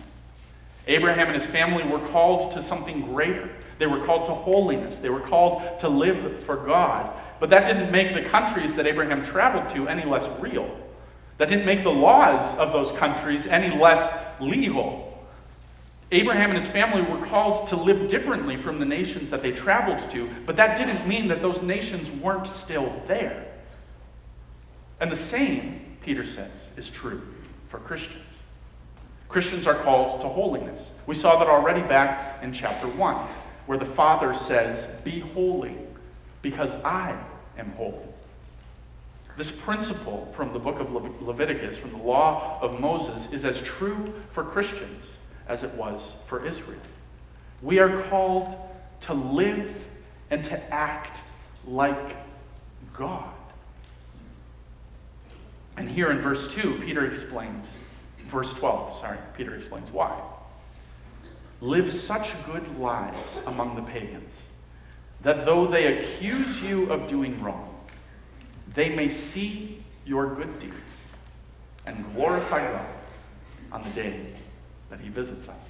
Abraham 0.87 1.29
and 1.29 1.35
his 1.35 1.47
family 1.47 1.85
were 1.85 2.07
called 2.09 2.53
to 2.53 2.63
something 2.63 3.03
greater. 3.03 3.49
They 3.79 3.87
were 3.87 4.05
called 4.05 4.27
to 4.27 4.35
holiness. 4.35 4.99
They 4.99 5.11
were 5.11 5.21
called 5.21 5.81
to 5.81 5.89
live 5.89 6.45
for 6.45 6.57
God. 6.57 7.13
But 7.43 7.51
that 7.51 7.67
didn't 7.67 7.91
make 7.91 8.15
the 8.15 8.23
countries 8.23 8.77
that 8.77 8.87
Abraham 8.87 9.25
traveled 9.25 9.69
to 9.71 9.89
any 9.89 10.05
less 10.05 10.25
real. 10.41 10.79
That 11.39 11.49
didn't 11.49 11.67
make 11.67 11.83
the 11.83 11.91
laws 11.91 12.57
of 12.57 12.73
those 12.73 12.93
countries 12.93 13.49
any 13.49 13.77
less 13.77 14.17
legal. 14.39 15.27
Abraham 16.13 16.51
and 16.51 16.59
his 16.61 16.69
family 16.69 17.03
were 17.03 17.27
called 17.27 17.67
to 17.67 17.77
live 17.77 18.09
differently 18.09 18.57
from 18.57 18.79
the 18.79 18.85
nations 18.85 19.29
that 19.31 19.43
they 19.43 19.51
traveled 19.51 20.09
to, 20.13 20.31
but 20.47 20.55
that 20.55 20.79
didn't 20.79 21.05
mean 21.09 21.27
that 21.27 21.43
those 21.43 21.61
nations 21.63 22.13
weren't 22.13 22.47
still 22.47 23.03
there. 23.09 23.45
And 25.01 25.11
the 25.11 25.17
same, 25.17 25.97
Peter 26.01 26.25
says, 26.25 26.53
is 26.77 26.91
true 26.91 27.23
for 27.71 27.79
Christians. 27.79 28.23
Christians 29.29 29.67
are 29.67 29.75
called 29.83 30.21
to 30.21 30.29
holiness. 30.29 30.91
We 31.09 31.17
saw 31.17 31.41
that 31.41 31.49
already 31.49 31.83
back 31.83 32.41
in 32.45 32.53
chapter 32.53 32.87
1, 32.87 33.17
where 33.67 33.79
the 33.79 33.85
Father 33.85 34.33
says, 34.33 34.87
Be 35.03 35.19
holy, 35.19 35.77
because 36.41 36.77
I 36.85 37.19
am 37.59 37.73
holy. 37.73 37.99
This 39.37 39.51
principle 39.51 40.33
from 40.37 40.53
the 40.53 40.59
book 40.59 40.79
of 40.79 40.93
Leviticus, 41.23 41.79
from 41.79 41.93
the 41.93 41.99
law 41.99 42.59
of 42.61 42.81
Moses, 42.81 43.33
is 43.33 43.45
as 43.45 43.61
true 43.63 44.13
for 44.33 44.45
Christians 44.45 45.07
as 45.49 45.63
it 45.63 45.73
was 45.75 46.13
for 46.27 46.45
Israel. 46.47 46.81
We 47.63 47.79
are 47.79 48.03
called 48.09 48.57
to 49.03 49.15
live 49.15 49.75
and 50.31 50.45
to 50.45 50.75
act 50.75 51.21
like 51.67 52.17
God. 52.93 53.33
And 55.77 55.89
here 55.89 56.11
in 56.11 56.19
verse 56.19 56.53
2, 56.53 56.83
Peter 56.85 57.07
explains, 57.07 57.67
verse 58.29 58.53
12, 58.53 58.99
sorry, 58.99 59.19
Peter 59.37 59.55
explains 59.55 59.91
why. 59.91 60.21
Live 61.63 61.93
such 61.93 62.31
good 62.45 62.79
lives 62.79 63.41
among 63.47 63.77
the 63.77 63.83
pagans 63.83 64.31
that 65.23 65.45
though 65.45 65.67
they 65.67 65.99
accuse 65.99 66.61
you 66.63 66.91
of 66.91 67.09
doing 67.09 67.41
wrong, 67.43 67.69
they 68.75 68.95
may 68.95 69.09
see 69.09 69.83
your 70.05 70.35
good 70.35 70.59
deeds 70.59 70.75
and 71.87 72.05
glorify 72.15 72.61
God 72.71 72.87
on 73.71 73.83
the 73.85 73.91
day 73.91 74.27
that 74.91 75.01
he 75.01 75.09
visits 75.09 75.49
us. 75.49 75.65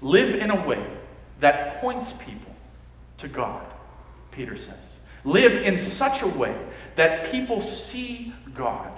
Live 0.00 0.34
in 0.34 0.50
a 0.50 0.66
way 0.66 0.84
that 1.40 1.80
points 1.80 2.12
people 2.12 2.54
to 3.18 3.28
God, 3.28 3.64
Peter 4.30 4.56
says. 4.56 4.74
Live 5.24 5.62
in 5.62 5.78
such 5.78 6.22
a 6.22 6.26
way 6.26 6.56
that 6.96 7.30
people 7.30 7.60
see 7.60 8.32
God 8.54 8.90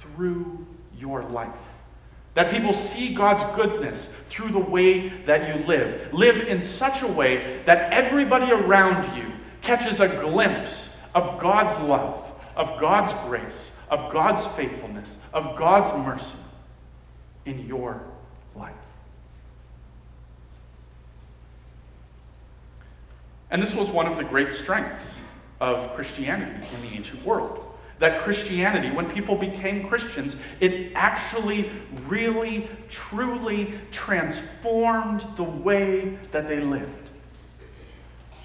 through 0.00 0.66
your 0.96 1.22
life. 1.24 1.50
That 2.34 2.50
people 2.50 2.72
see 2.72 3.14
God's 3.14 3.44
goodness 3.56 4.08
through 4.28 4.50
the 4.50 4.58
way 4.58 5.08
that 5.24 5.48
you 5.48 5.64
live. 5.66 6.12
Live 6.12 6.48
in 6.48 6.60
such 6.60 7.02
a 7.02 7.06
way 7.06 7.62
that 7.64 7.92
everybody 7.92 8.50
around 8.50 9.16
you 9.16 9.32
catches 9.60 10.00
a 10.00 10.08
glimpse 10.08 10.90
of 11.14 11.40
God's 11.40 11.76
love, 11.88 12.28
of 12.56 12.78
God's 12.80 13.12
grace, 13.26 13.70
of 13.88 14.12
God's 14.12 14.44
faithfulness, 14.56 15.16
of 15.32 15.56
God's 15.56 15.92
mercy 16.04 16.36
in 17.46 17.66
your 17.66 18.02
life. 18.56 18.74
And 23.50 23.62
this 23.62 23.74
was 23.74 23.88
one 23.88 24.06
of 24.06 24.16
the 24.16 24.24
great 24.24 24.52
strengths 24.52 25.14
of 25.60 25.94
Christianity 25.94 26.66
in 26.74 26.82
the 26.82 26.96
ancient 26.96 27.24
world. 27.24 27.63
That 27.98 28.22
Christianity, 28.22 28.90
when 28.90 29.08
people 29.10 29.36
became 29.36 29.88
Christians, 29.88 30.36
it 30.60 30.92
actually 30.94 31.70
really, 32.06 32.68
truly 32.88 33.74
transformed 33.90 35.24
the 35.36 35.44
way 35.44 36.18
that 36.32 36.48
they 36.48 36.60
lived. 36.60 37.10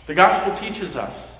The 0.05 0.13
gospel 0.15 0.55
teaches 0.55 0.95
us 0.95 1.35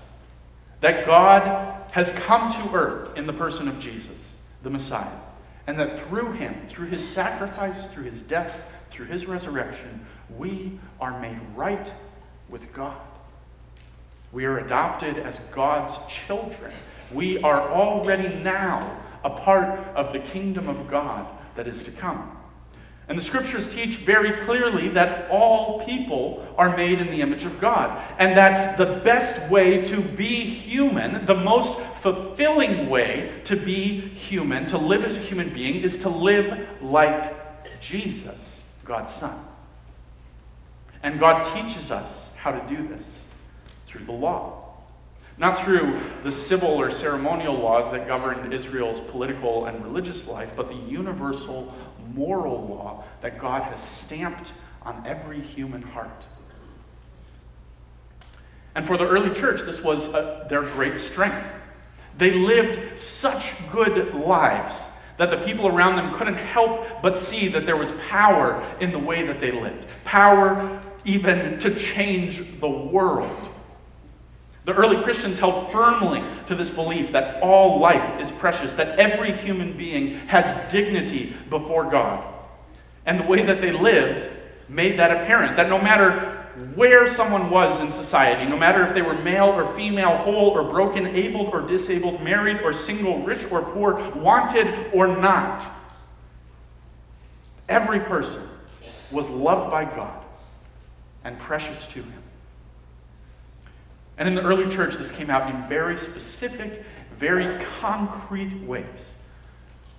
that 0.82 1.06
God 1.06 1.92
has 1.92 2.12
come 2.12 2.52
to 2.52 2.76
earth 2.76 3.18
in 3.18 3.28
the 3.28 3.34
person 3.34 3.68
of 3.68 3.80
Jesus, 3.80 4.34
the 4.64 4.70
Messiah. 4.70 5.08
And 5.68 5.80
that 5.80 6.08
through 6.08 6.32
him, 6.32 6.56
through 6.68 6.88
his 6.88 7.08
sacrifice, 7.08 7.86
through 7.88 8.06
his 8.06 8.20
death, 8.22 8.56
through 8.92 9.06
his 9.06 9.26
resurrection, 9.26 10.06
we 10.38 10.80
are 11.00 11.20
made 11.20 11.40
right 11.56 11.92
with 12.50 12.74
God. 12.74 12.98
We 14.32 14.46
are 14.46 14.60
adopted 14.60 15.18
as 15.18 15.40
God's 15.52 15.96
children. 16.08 16.74
We 17.12 17.42
are 17.42 17.62
already 17.70 18.36
now 18.44 19.00
a 19.24 19.30
part 19.30 19.80
of 19.96 20.14
the 20.14 20.20
kingdom 20.20 20.70
of 20.70 20.90
God 20.90 21.28
that 21.56 21.68
is 21.68 21.84
to 21.84 21.92
come. 21.92 22.36
And 23.08 23.18
the 23.18 23.24
scriptures 23.24 23.74
teach 23.74 23.96
very 23.98 24.46
clearly 24.46 24.90
that 24.90 25.32
all 25.32 25.84
people 25.84 26.48
are 26.60 26.78
made 26.78 27.00
in 27.00 27.08
the 27.08 27.22
image 27.22 27.44
of 27.44 27.60
God, 27.60 28.00
and 28.20 28.38
that 28.38 28.78
the 28.78 29.02
best 29.04 29.50
way 29.50 29.84
to 29.86 30.00
be 30.00 30.46
human, 30.46 31.26
the 31.26 31.34
most 31.34 31.80
fulfilling 32.02 32.88
way 32.88 33.42
to 33.46 33.56
be 33.56 34.00
human, 34.00 34.68
to 34.68 34.78
live 34.78 35.04
as 35.04 35.18
a 35.18 35.20
human 35.20 35.52
being, 35.52 35.82
is 35.82 35.98
to 35.98 36.10
live 36.10 36.68
like 36.84 37.82
Jesus, 37.82 38.54
God's 38.86 39.12
Son. 39.12 39.44
And 41.02 41.20
God 41.20 41.44
teaches 41.56 41.90
us 41.90 42.28
how 42.36 42.52
to 42.52 42.76
do 42.76 42.88
this 42.88 43.06
through 43.88 44.06
the 44.06 44.12
law. 44.12 44.59
Not 45.40 45.64
through 45.64 46.02
the 46.24 46.32
civil 46.32 46.70
or 46.70 46.92
ceremonial 46.92 47.58
laws 47.58 47.90
that 47.92 48.08
governed 48.08 48.54
Israel's 48.54 49.00
political 49.10 49.66
and 49.66 49.82
religious 49.84 50.28
life, 50.28 50.52
but 50.56 50.68
the 50.68 50.76
universal 50.76 51.74
moral 52.14 52.68
law 52.68 53.06
that 53.22 53.40
God 53.40 53.64
has 53.64 53.82
stamped 53.82 54.52
on 54.82 55.02
every 55.08 55.40
human 55.40 55.82
heart. 55.82 56.26
And 58.76 58.86
for 58.86 58.98
the 58.98 59.08
early 59.08 59.34
church, 59.34 59.62
this 59.62 59.82
was 59.82 60.08
a, 60.10 60.46
their 60.50 60.62
great 60.62 60.98
strength. 60.98 61.48
They 62.18 62.32
lived 62.32 63.00
such 63.00 63.46
good 63.72 64.14
lives 64.14 64.76
that 65.18 65.32
the 65.32 65.38
people 65.38 65.68
around 65.68 65.96
them 65.96 66.14
couldn't 66.16 66.36
help 66.36 67.02
but 67.02 67.18
see 67.18 67.48
that 67.50 67.66
there 67.66 67.78
was 67.78 67.92
power 68.10 68.66
in 68.80 68.92
the 68.92 69.00
way 69.00 69.26
that 69.26 69.40
they 69.40 69.52
lived. 69.52 69.86
Power 70.04 70.82
even 71.06 71.58
to 71.60 71.74
change 71.76 72.60
the 72.60 72.70
world. 72.70 73.49
The 74.70 74.76
early 74.76 75.02
Christians 75.02 75.40
held 75.40 75.72
firmly 75.72 76.22
to 76.46 76.54
this 76.54 76.70
belief 76.70 77.12
that 77.14 77.42
all 77.42 77.80
life 77.80 78.22
is 78.22 78.30
precious, 78.30 78.76
that 78.76 79.00
every 79.00 79.32
human 79.32 79.76
being 79.76 80.14
has 80.28 80.72
dignity 80.72 81.34
before 81.50 81.90
God. 81.90 82.24
And 83.08 83.20
the 83.20 83.24
way 83.24 83.42
that 83.42 83.62
they 83.62 83.72
lived 83.72 84.30
made 84.68 85.00
that 85.00 85.10
apparent, 85.10 85.58
that 85.58 85.70
no 85.70 85.82
matter 85.82 86.46
where 86.76 87.08
someone 87.08 87.50
was 87.50 87.80
in 87.80 87.92
society, 87.92 88.48
no 88.48 88.58
matter 88.58 88.86
if 88.86 88.94
they 88.94 89.02
were 89.02 89.16
male 89.16 89.48
or 89.48 89.74
female, 89.76 90.16
whole 90.18 90.52
or 90.52 90.62
broken, 90.62 91.08
able 91.08 91.48
or 91.48 91.62
disabled, 91.62 92.22
married 92.22 92.62
or 92.62 92.72
single, 92.72 93.24
rich 93.24 93.52
or 93.52 93.64
poor, 93.64 93.96
wanted 94.18 94.72
or 94.94 95.08
not, 95.08 95.66
every 97.68 98.02
person 98.02 98.48
was 99.10 99.28
loved 99.30 99.72
by 99.72 99.86
God 99.86 100.24
and 101.24 101.40
precious 101.40 101.88
to 101.88 102.04
Him. 102.04 102.24
And 104.20 104.28
in 104.28 104.36
the 104.36 104.42
early 104.42 104.70
church, 104.70 104.96
this 104.96 105.10
came 105.10 105.30
out 105.30 105.50
in 105.50 105.68
very 105.68 105.98
specific, 105.98 106.84
very 107.18 107.64
concrete 107.80 108.62
ways 108.64 109.14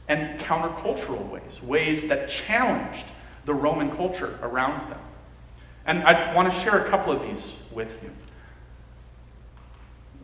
and 0.09 0.39
countercultural 0.41 1.29
ways, 1.31 1.63
ways 1.63 2.07
that 2.09 2.29
challenged 2.29 3.07
the 3.47 3.55
Roman 3.55 3.91
culture 3.97 4.39
around 4.43 4.91
them. 4.91 5.01
And 5.87 6.03
I 6.03 6.35
want 6.35 6.53
to 6.53 6.61
share 6.61 6.85
a 6.85 6.91
couple 6.91 7.13
of 7.13 7.23
these 7.23 7.53
with 7.73 7.91
you. 8.03 8.11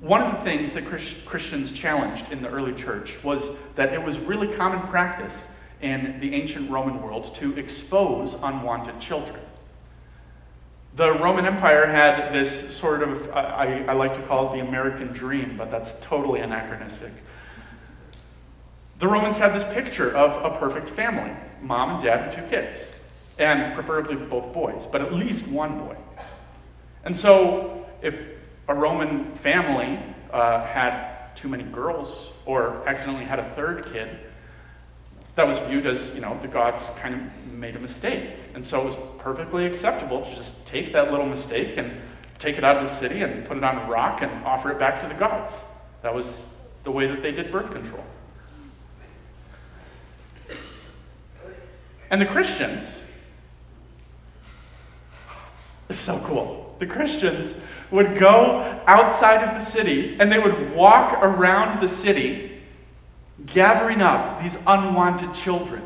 One 0.01 0.21
of 0.21 0.39
the 0.39 0.45
things 0.45 0.75
that 0.75 0.85
Christians 0.85 1.73
challenged 1.73 2.31
in 2.31 2.43
the 2.43 2.51
early 2.51 2.75
church 2.75 3.15
was 3.25 3.49
that 3.77 3.95
it 3.95 4.03
was 4.03 4.19
really 4.19 4.55
common 4.55 4.87
practice 4.89 5.45
in 5.81 6.21
the 6.21 6.35
ancient 6.35 6.71
Roman 6.71 7.01
world 7.01 7.35
to 7.37 7.57
expose 7.59 8.35
unwanted 8.35 9.01
children. 9.01 9.41
The 10.97 11.13
Roman 11.13 11.45
Empire 11.45 11.87
had 11.87 12.33
this 12.33 12.75
sort 12.75 13.03
of, 13.03 13.31
I, 13.31 13.85
I, 13.87 13.93
like 13.93 14.15
to 14.15 14.23
call 14.23 14.49
it 14.51 14.57
the 14.57 14.67
American 14.67 15.09
dream, 15.09 15.55
but 15.59 15.71
that's 15.71 15.93
totally 16.01 16.41
anachronistic. 16.41 17.13
The 18.99 19.07
Romans 19.07 19.37
had 19.37 19.55
this 19.55 19.65
picture 19.75 20.11
of 20.17 20.43
a 20.43 20.59
perfect 20.59 20.89
family 20.89 21.37
mom 21.61 21.91
and 21.91 22.03
dad 22.03 22.21
and 22.23 22.33
two 22.33 22.49
kids, 22.49 22.91
and 23.39 23.75
preferably 23.75 24.17
both 24.17 24.55
boys, 24.55 24.87
but 24.91 25.03
at 25.03 25.13
least 25.13 25.47
one 25.49 25.79
boy. 25.81 25.97
And 27.05 27.15
so, 27.15 27.87
if 28.01 28.15
a 28.69 28.75
Roman 28.75 29.35
family 29.37 29.99
uh, 30.33 30.65
had 30.65 31.35
too 31.37 31.49
many 31.49 31.65
girls 31.65 32.31
or 32.47 32.89
accidentally 32.89 33.27
had 33.27 33.39
a 33.39 33.55
third 33.55 33.93
kid, 33.93 34.19
that 35.37 35.47
was 35.47 35.59
viewed 35.59 35.87
as, 35.87 36.15
you 36.15 36.21
know, 36.21 36.39
the 36.41 36.49
gods 36.49 36.83
kind 36.99 37.15
of 37.15 37.53
made 37.53 37.77
a 37.77 37.79
mistake. 37.79 38.31
And 38.55 38.65
so 38.65 38.81
it 38.81 38.85
was 38.87 38.97
perfectly 39.19 39.67
acceptable 39.67 40.25
to 40.25 40.35
just 40.35 40.67
take 40.67 40.93
that 40.95 41.11
little 41.11 41.27
mistake 41.27 41.77
and 41.77 41.93
take 42.39 42.57
it 42.57 42.65
out 42.65 42.77
of 42.77 42.89
the 42.89 42.95
city 42.95 43.23
and 43.23 43.47
put 43.47 43.59
it 43.59 43.65
on 43.65 43.77
a 43.77 43.91
rock 43.91 44.23
and 44.23 44.45
offer 44.45 44.73
it 44.73 44.79
back 44.79 45.01
to 45.01 45.07
the 45.07 45.15
gods. 45.15 45.53
That 46.03 46.15
was 46.15 46.43
the 46.85 46.91
way 46.91 47.07
that 47.07 47.23
they 47.23 47.33
did 47.33 47.53
birth 47.53 47.71
control. 47.71 48.05
And 52.11 52.21
the 52.21 52.27
Christians, 52.27 53.01
it's 55.89 55.99
so 55.99 56.19
cool. 56.21 56.77
The 56.79 56.87
Christians 56.87 57.55
would 57.91 58.19
go 58.19 58.81
outside 58.87 59.47
of 59.47 59.59
the 59.59 59.71
city 59.71 60.17
and 60.19 60.33
they 60.33 60.39
would 60.39 60.75
walk 60.75 61.19
around 61.23 61.83
the 61.83 61.89
city 61.89 62.56
gathering 63.45 64.01
up 64.01 64.43
these 64.43 64.57
unwanted 64.67 65.35
children, 65.35 65.83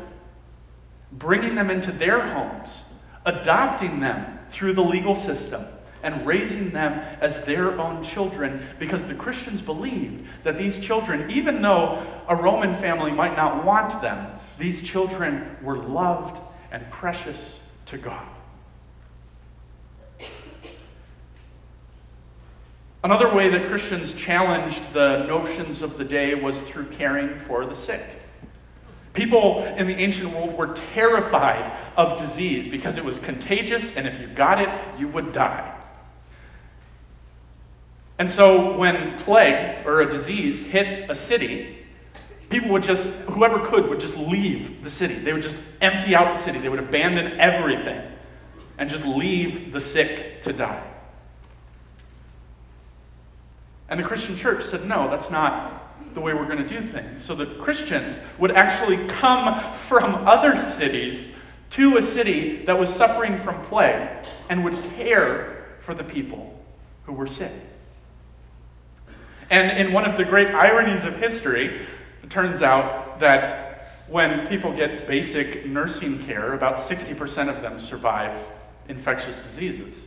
bringing 1.11 1.55
them 1.55 1.69
into 1.69 1.91
their 1.91 2.21
homes, 2.21 2.83
adopting 3.25 3.99
them 3.99 4.39
through 4.51 4.73
the 4.73 4.83
legal 4.83 5.15
system, 5.15 5.65
and 6.03 6.25
raising 6.25 6.71
them 6.71 6.93
as 7.19 7.43
their 7.43 7.79
own 7.79 8.03
children 8.03 8.65
because 8.79 9.05
the 9.05 9.13
Christians 9.13 9.61
believed 9.61 10.25
that 10.43 10.57
these 10.57 10.79
children, 10.79 11.29
even 11.29 11.61
though 11.61 12.03
a 12.27 12.35
Roman 12.35 12.75
family 12.77 13.11
might 13.11 13.35
not 13.35 13.63
want 13.65 14.01
them, 14.01 14.39
these 14.57 14.81
children 14.81 15.57
were 15.61 15.77
loved 15.77 16.41
and 16.71 16.89
precious 16.89 17.59
to 17.87 17.97
God. 17.97 18.25
Another 23.03 23.33
way 23.33 23.49
that 23.49 23.67
Christians 23.67 24.13
challenged 24.13 24.93
the 24.93 25.25
notions 25.25 25.81
of 25.81 25.97
the 25.97 26.03
day 26.03 26.35
was 26.35 26.61
through 26.61 26.85
caring 26.85 27.39
for 27.47 27.65
the 27.65 27.75
sick. 27.75 28.05
People 29.13 29.63
in 29.63 29.87
the 29.87 29.95
ancient 29.95 30.31
world 30.33 30.55
were 30.55 30.73
terrified 30.93 31.71
of 31.97 32.17
disease 32.19 32.67
because 32.67 32.97
it 32.97 33.03
was 33.03 33.17
contagious, 33.17 33.95
and 33.97 34.07
if 34.07 34.19
you 34.21 34.27
got 34.27 34.61
it, 34.61 34.69
you 34.99 35.07
would 35.07 35.31
die. 35.31 35.75
And 38.19 38.29
so, 38.29 38.77
when 38.77 39.17
plague 39.19 39.85
or 39.85 40.01
a 40.01 40.09
disease 40.09 40.61
hit 40.61 41.09
a 41.09 41.15
city, 41.15 41.79
people 42.51 42.69
would 42.69 42.83
just, 42.83 43.07
whoever 43.31 43.65
could, 43.65 43.89
would 43.89 43.99
just 43.99 44.15
leave 44.15 44.83
the 44.83 44.91
city. 44.91 45.15
They 45.15 45.33
would 45.33 45.41
just 45.41 45.57
empty 45.81 46.13
out 46.13 46.31
the 46.33 46.39
city. 46.39 46.59
They 46.59 46.69
would 46.69 46.79
abandon 46.79 47.39
everything 47.39 47.99
and 48.77 48.91
just 48.91 49.05
leave 49.05 49.73
the 49.73 49.81
sick 49.81 50.43
to 50.43 50.53
die. 50.53 50.90
And 53.91 53.99
the 53.99 54.03
Christian 54.05 54.37
church 54.37 54.63
said, 54.63 54.87
no, 54.87 55.09
that's 55.09 55.29
not 55.29 56.13
the 56.13 56.21
way 56.21 56.33
we're 56.33 56.47
going 56.47 56.65
to 56.65 56.67
do 56.67 56.87
things. 56.87 57.23
So 57.23 57.35
the 57.35 57.45
Christians 57.45 58.19
would 58.39 58.51
actually 58.51 59.05
come 59.07 59.61
from 59.87 60.27
other 60.27 60.57
cities 60.57 61.33
to 61.71 61.97
a 61.97 62.01
city 62.01 62.65
that 62.65 62.79
was 62.79 62.89
suffering 62.89 63.39
from 63.41 63.61
plague 63.65 64.25
and 64.49 64.63
would 64.63 64.81
care 64.95 65.65
for 65.81 65.93
the 65.93 66.05
people 66.05 66.57
who 67.05 67.11
were 67.11 67.27
sick. 67.27 67.51
And 69.49 69.77
in 69.77 69.91
one 69.91 70.09
of 70.09 70.17
the 70.17 70.23
great 70.23 70.47
ironies 70.47 71.03
of 71.03 71.17
history, 71.17 71.81
it 72.23 72.29
turns 72.29 72.61
out 72.61 73.19
that 73.19 73.89
when 74.07 74.47
people 74.47 74.73
get 74.73 75.05
basic 75.05 75.65
nursing 75.65 76.23
care, 76.23 76.53
about 76.53 76.77
60% 76.77 77.49
of 77.49 77.61
them 77.61 77.77
survive 77.77 78.39
infectious 78.87 79.39
diseases. 79.39 80.05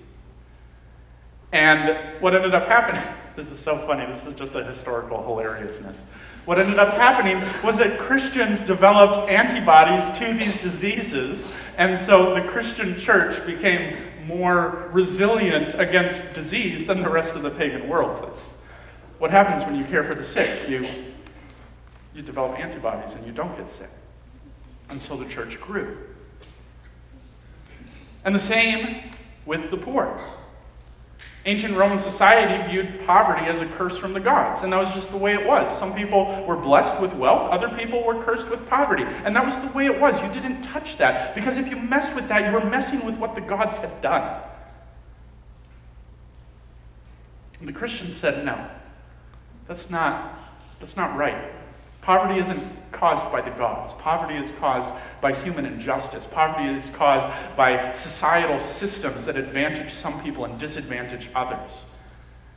And 1.53 2.20
what 2.23 2.35
ended 2.35 2.55
up 2.55 2.66
happening, 2.66 3.03
this 3.37 3.49
is 3.49 3.59
so 3.59 3.79
funny, 3.87 4.07
this 4.07 4.25
is 4.27 4.35
just 4.35 4.55
a 4.55 4.64
historical 4.64 5.23
hilariousness. 5.23 6.01
What 6.44 6.59
ended 6.59 6.79
up 6.79 6.94
happening 6.94 7.38
was 7.64 7.79
that 7.79 7.99
Christians 7.99 8.61
developed 8.61 9.31
antibodies 9.31 10.16
to 10.18 10.35
these 10.35 10.61
diseases, 10.61 11.55
and 11.79 11.99
so 11.99 12.35
the 12.35 12.42
Christian 12.42 12.99
church 12.99 13.44
became 13.47 13.97
more 14.27 14.88
resilient 14.92 15.75
against 15.75 16.33
disease 16.35 16.87
than 16.87 17.03
the 17.03 17.09
rest 17.09 17.35
of 17.35 17.42
the 17.42 17.51
pagan 17.51 17.88
world. 17.88 18.23
That's 18.23 18.51
what 19.18 19.31
happens 19.31 19.64
when 19.64 19.75
you 19.75 19.85
care 19.85 20.05
for 20.05 20.14
the 20.14 20.25
sick. 20.25 20.68
You, 20.68 20.87
you 22.14 22.23
develop 22.23 22.59
antibodies 22.59 23.14
and 23.14 23.27
you 23.27 23.33
don't 23.33 23.57
get 23.57 23.70
sick. 23.70 23.90
And 24.90 25.01
so 25.01 25.16
the 25.16 25.27
church 25.27 25.61
grew. 25.61 25.97
And 28.25 28.35
the 28.35 28.40
same 28.40 29.11
with 29.47 29.70
the 29.70 29.77
poor. 29.77 30.20
Ancient 31.47 31.77
Roman 31.77 31.99
society 31.99 32.71
viewed 32.71 33.05
poverty 33.07 33.45
as 33.47 33.61
a 33.61 33.67
curse 33.67 33.99
from 33.99 34.15
the 34.15 34.21
gods, 34.21 34.63
and 34.63 34.73
that 34.73 34.79
was 34.79 34.91
just 34.95 35.11
the 35.11 35.17
way 35.17 35.35
it 35.35 35.47
was. 35.47 35.69
Some 35.79 35.95
people 35.95 36.43
were 36.47 36.57
blessed 36.57 37.01
with 37.03 37.13
wealth, 37.13 37.51
other 37.51 37.69
people 37.77 38.03
were 38.03 38.23
cursed 38.23 38.49
with 38.49 38.67
poverty, 38.67 39.03
and 39.03 39.37
that 39.37 39.45
was 39.45 39.59
the 39.59 39.69
way 39.69 39.85
it 39.85 40.01
was. 40.01 40.19
You 40.23 40.29
didn't 40.29 40.63
touch 40.63 40.97
that, 40.97 41.35
because 41.35 41.59
if 41.59 41.69
you 41.69 41.77
messed 41.77 42.15
with 42.15 42.29
that, 42.29 42.47
you 42.47 42.53
were 42.53 42.65
messing 42.65 43.05
with 43.05 43.17
what 43.17 43.35
the 43.35 43.43
gods 43.43 43.77
had 43.77 44.01
done. 44.01 44.41
And 47.61 47.69
the 47.69 47.73
Christians 47.73 48.17
said, 48.17 48.43
no, 48.45 48.67
that's 49.69 49.91
not, 49.91 50.39
that's 50.81 50.97
not 50.97 51.15
right. 51.15 51.53
Poverty 52.01 52.41
isn't 52.41 52.84
caused 52.95 53.31
by 53.31 53.41
the 53.41 53.51
gods. 53.51 53.93
Poverty 53.99 54.39
is 54.39 54.51
caused 54.59 54.91
by 55.21 55.33
human 55.33 55.67
injustice. 55.67 56.25
Poverty 56.31 56.73
is 56.75 56.89
caused 56.91 57.27
by 57.57 57.93
societal 57.93 58.59
systems 58.59 59.25
that 59.27 59.37
advantage 59.37 59.93
some 59.93 60.23
people 60.23 60.45
and 60.45 60.59
disadvantage 60.59 61.29
others. 61.35 61.73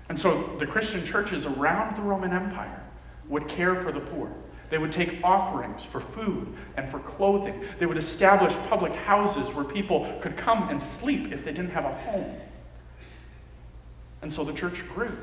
And 0.09 0.17
so 0.17 0.55
the 0.59 0.65
Christian 0.65 1.05
churches 1.05 1.45
around 1.45 1.97
the 1.97 2.01
Roman 2.01 2.31
Empire 2.31 2.83
would 3.27 3.47
care 3.47 3.83
for 3.83 3.91
the 3.91 3.99
poor. 3.99 4.31
They 4.69 4.77
would 4.77 4.91
take 4.91 5.19
offerings 5.23 5.83
for 5.83 6.01
food 6.01 6.53
and 6.75 6.89
for 6.89 6.99
clothing. 6.99 7.63
They 7.79 7.85
would 7.85 7.97
establish 7.97 8.53
public 8.69 8.93
houses 8.93 9.47
where 9.53 9.65
people 9.65 10.17
could 10.21 10.37
come 10.37 10.69
and 10.69 10.81
sleep 10.81 11.31
if 11.31 11.43
they 11.45 11.51
didn't 11.51 11.71
have 11.71 11.85
a 11.85 11.93
home. 11.93 12.35
And 14.21 14.31
so 14.31 14.43
the 14.43 14.53
church 14.53 14.81
grew. 14.93 15.15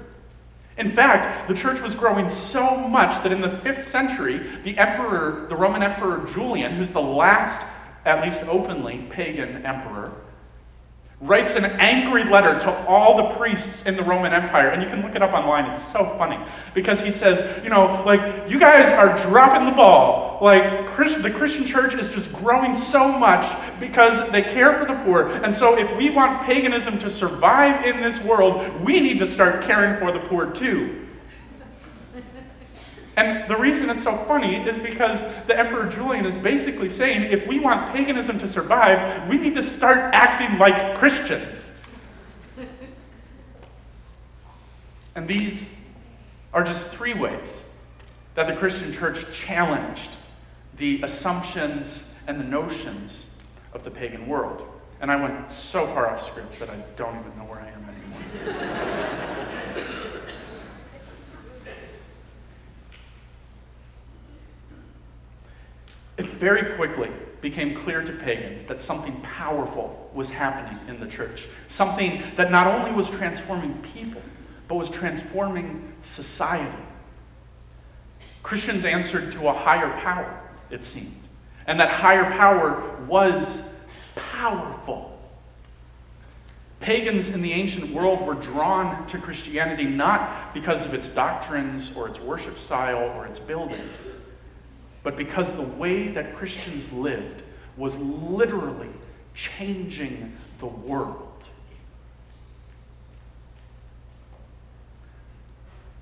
In 0.76 0.90
fact, 0.92 1.48
the 1.48 1.54
church 1.54 1.80
was 1.80 1.94
growing 1.94 2.28
so 2.28 2.76
much 2.76 3.22
that 3.22 3.32
in 3.32 3.40
the 3.40 3.58
fifth 3.58 3.88
century, 3.88 4.58
the 4.64 4.76
emperor, 4.76 5.46
the 5.48 5.54
Roman 5.54 5.82
Emperor 5.82 6.26
Julian, 6.32 6.72
who's 6.72 6.90
the 6.90 7.00
last, 7.00 7.64
at 8.04 8.24
least 8.24 8.40
openly, 8.48 9.06
pagan 9.10 9.64
emperor, 9.64 10.12
writes 11.20 11.55
an 11.55 11.64
angry 11.64 12.24
letter 12.24 12.59
to 12.59 12.87
all 12.87 13.16
the 13.16 13.35
priests 13.37 13.87
in 13.87 13.96
the 13.96 14.03
Roman 14.03 14.33
Empire. 14.33 14.68
And 14.68 14.83
you 14.83 14.88
can 14.88 15.00
look 15.00 15.14
it 15.14 15.22
up 15.22 15.33
online. 15.33 15.64
It's 15.70 15.83
so 15.92 16.14
funny 16.18 16.38
because 16.74 17.00
he 17.00 17.11
says, 17.11 17.62
you 17.62 17.70
know, 17.70 18.03
like, 18.05 18.50
you 18.50 18.59
guys 18.59 18.88
are 18.92 19.16
dropping 19.31 19.64
the 19.64 19.72
ball. 19.72 20.38
Like, 20.42 20.87
Christ- 20.87 21.22
the 21.22 21.31
Christian 21.31 21.64
church 21.64 21.94
is 21.94 22.09
just 22.09 22.33
growing 22.33 22.77
so 22.77 23.09
much 23.09 23.46
because 23.81 24.31
they 24.31 24.42
care 24.42 24.79
for 24.79 24.87
the 24.87 25.00
poor. 25.05 25.31
And 25.31 25.55
so, 25.55 25.79
if 25.79 25.96
we 25.96 26.11
want 26.11 26.42
paganism 26.42 26.98
to 26.98 27.09
survive 27.09 27.85
in 27.87 28.00
this 28.00 28.20
world, 28.20 28.81
we 28.83 29.00
need 29.00 29.18
to 29.20 29.27
start 29.27 29.62
caring 29.62 29.98
for 29.98 30.12
the 30.12 30.20
poor 30.29 30.46
too. 30.46 31.03
And 33.16 33.48
the 33.48 33.57
reason 33.57 33.90
it's 33.90 34.03
so 34.03 34.16
funny 34.24 34.57
is 34.68 34.77
because 34.79 35.22
the 35.46 35.59
Emperor 35.59 35.88
Julian 35.88 36.27
is 36.27 36.37
basically 36.38 36.88
saying 36.88 37.31
if 37.31 37.46
we 37.46 37.61
want 37.61 37.94
paganism 37.94 38.38
to 38.40 38.48
survive, 38.48 39.29
we 39.29 39.37
need 39.37 39.55
to 39.55 39.62
start 39.62 40.14
acting 40.14 40.59
like 40.59 40.96
Christians. 40.98 41.64
and 45.14 45.29
these 45.29 45.68
are 46.53 46.64
just 46.64 46.90
three 46.90 47.14
ways 47.14 47.62
that 48.35 48.48
the 48.48 48.57
Christian 48.57 48.92
church 48.92 49.24
challenged 49.33 50.11
the 50.77 51.00
assumptions 51.03 52.03
and 52.27 52.40
the 52.40 52.44
notions 52.44 53.24
of 53.72 53.85
the 53.85 53.90
pagan 53.90 54.27
world. 54.27 54.66
And 55.00 55.11
I 55.11 55.16
went 55.16 55.50
so 55.50 55.87
far 55.87 56.09
off 56.09 56.24
script 56.24 56.59
that 56.59 56.70
I 56.70 56.77
don't 56.96 57.18
even 57.18 57.37
know 57.37 57.44
where 57.44 57.61
I 57.61 57.68
am 57.68 57.88
anymore. 57.88 59.11
It 66.16 66.27
very 66.27 66.77
quickly 66.77 67.11
became 67.40 67.74
clear 67.74 68.03
to 68.03 68.12
pagans 68.12 68.64
that 68.64 68.81
something 68.81 69.20
powerful 69.22 70.11
was 70.14 70.31
happening 70.31 70.79
in 70.88 71.00
the 71.00 71.07
church. 71.07 71.46
Something 71.68 72.22
that 72.37 72.50
not 72.50 72.66
only 72.66 72.92
was 72.92 73.11
transforming 73.11 73.74
people, 73.94 74.22
but 74.68 74.77
was 74.77 74.88
transforming 74.88 75.92
society. 76.05 76.83
Christians 78.42 78.85
answered 78.85 79.33
to 79.33 79.48
a 79.48 79.53
higher 79.53 79.90
power, 80.00 80.40
it 80.70 80.85
seemed. 80.85 81.20
And 81.66 81.81
that 81.81 81.90
higher 81.90 82.31
power 82.31 83.05
was 83.09 83.62
powerful. 84.14 85.18
Pagans 86.81 87.29
in 87.29 87.40
the 87.42 87.53
ancient 87.53 87.92
world 87.92 88.27
were 88.27 88.35
drawn 88.35 89.07
to 89.09 89.18
Christianity 89.18 89.85
not 89.85 90.53
because 90.53 90.85
of 90.85 90.92
its 90.92 91.07
doctrines 91.09 91.90
or 91.96 92.09
its 92.09 92.20
worship 92.20 92.59
style 92.59 93.11
or 93.16 93.27
its 93.27 93.38
buildings 93.38 93.81
but 95.04 95.16
because 95.16 95.52
the 95.52 95.62
way 95.62 96.08
that 96.08 96.34
Christians 96.34 96.90
lived 96.90 97.42
was 97.76 97.94
literally 97.96 98.88
changing 99.34 100.36
the 100.58 100.66
world. 100.66 101.30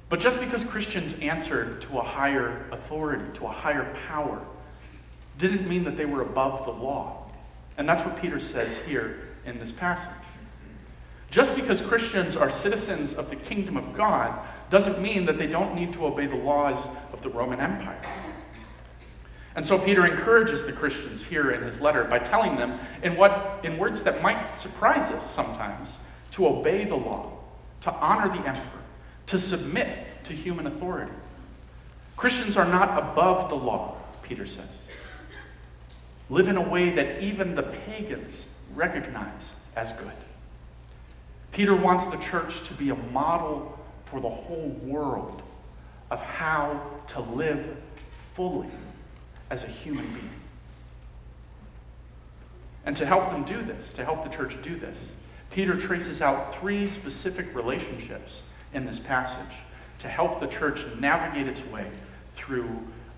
But 0.09 0.21
just 0.21 0.41
because 0.41 0.63
Christians 0.63 1.15
answered 1.21 1.83
to 1.83 1.99
a 1.99 2.03
higher 2.03 2.67
authority, 2.71 3.25
to 3.39 3.47
a 3.47 3.51
higher 3.51 3.95
power, 4.07 4.41
didn't 5.39 5.67
mean 5.69 5.85
that 5.85 5.97
they 5.97 6.05
were 6.05 6.23
above 6.23 6.67
the 6.67 6.73
law. 6.73 7.31
And 7.79 7.89
that's 7.89 8.03
what 8.03 8.21
Peter 8.21 8.39
says 8.39 8.77
here 8.87 9.29
in 9.47 9.59
this 9.59 9.73
passage. 9.73 10.07
Just 11.31 11.57
because 11.57 11.81
Christians 11.81 12.37
are 12.37 12.51
citizens 12.51 13.15
of 13.15 13.31
the 13.31 13.37
kingdom 13.37 13.79
of 13.79 13.95
God 13.95 14.39
doesn't 14.69 15.01
mean 15.01 15.25
that 15.25 15.39
they 15.39 15.47
don't 15.47 15.75
need 15.75 15.95
to 15.95 16.05
obey 16.05 16.27
the 16.27 16.37
laws 16.37 16.87
of 17.15 17.23
the 17.23 17.31
Roman 17.31 17.59
Empire. 17.59 17.99
And 19.55 19.65
so 19.65 19.79
Peter 19.79 20.07
encourages 20.07 20.65
the 20.65 20.73
Christians 20.73 21.23
here 21.23 21.51
in 21.51 21.63
his 21.63 21.81
letter 21.81 22.05
by 22.05 22.19
telling 22.19 22.57
them, 22.57 22.79
in, 23.03 23.17
what, 23.17 23.61
in 23.65 23.77
words 23.77 24.03
that 24.03 24.23
might 24.23 24.57
surprise 24.57 25.11
us 25.13 25.31
sometimes, 25.31 25.95
to 26.33 26.47
obey 26.47 26.85
the 26.85 26.97
law, 26.97 27.39
to 27.83 27.93
honor 27.93 28.29
the 28.29 28.47
emperor, 28.49 28.83
to 29.27 29.39
submit 29.39 29.99
to 30.25 30.33
human 30.33 30.67
authority. 30.67 31.13
Christians 32.17 32.57
are 32.57 32.67
not 32.67 32.99
above 32.99 33.51
the 33.51 33.57
law, 33.57 33.97
Peter 34.23 34.47
says. 34.47 34.65
Live 36.31 36.49
in 36.49 36.57
a 36.57 36.69
way 36.69 36.91
that 36.91 37.23
even 37.23 37.55
the 37.55 37.63
pagans 37.63 38.47
recognize 38.75 39.51
as 39.77 39.93
good. 39.93 40.13
Peter 41.53 41.77
wants 41.77 42.07
the 42.07 42.17
church 42.19 42.67
to 42.67 42.75
be 42.75 42.89
a 42.89 42.95
model 42.95 43.79
for 44.07 44.21
the 44.21 44.29
whole 44.29 44.71
world 44.83 45.43
of 46.11 46.23
how 46.23 46.81
to 47.09 47.21
live 47.21 47.77
fully 48.35 48.69
as 49.53 49.65
a 49.65 49.67
human 49.67 50.07
being. 50.15 50.31
And 52.87 52.97
to 52.97 53.05
help 53.05 53.31
them 53.31 53.45
do 53.45 53.61
this, 53.63 53.93
to 53.93 54.05
help 54.05 54.25
the 54.25 54.31
church 54.35 54.57
do 54.63 54.77
this, 54.77 54.97
Peter 55.51 55.79
traces 55.79 56.23
out 56.23 56.59
three 56.59 56.87
specific 56.87 57.55
relationships 57.55 58.41
in 58.73 58.87
this 58.87 58.99
passage 58.99 59.55
to 59.99 60.09
help 60.09 60.41
the 60.41 60.47
church 60.47 60.81
navigate 60.99 61.47
its 61.47 61.65
way 61.67 61.87
through 62.33 62.67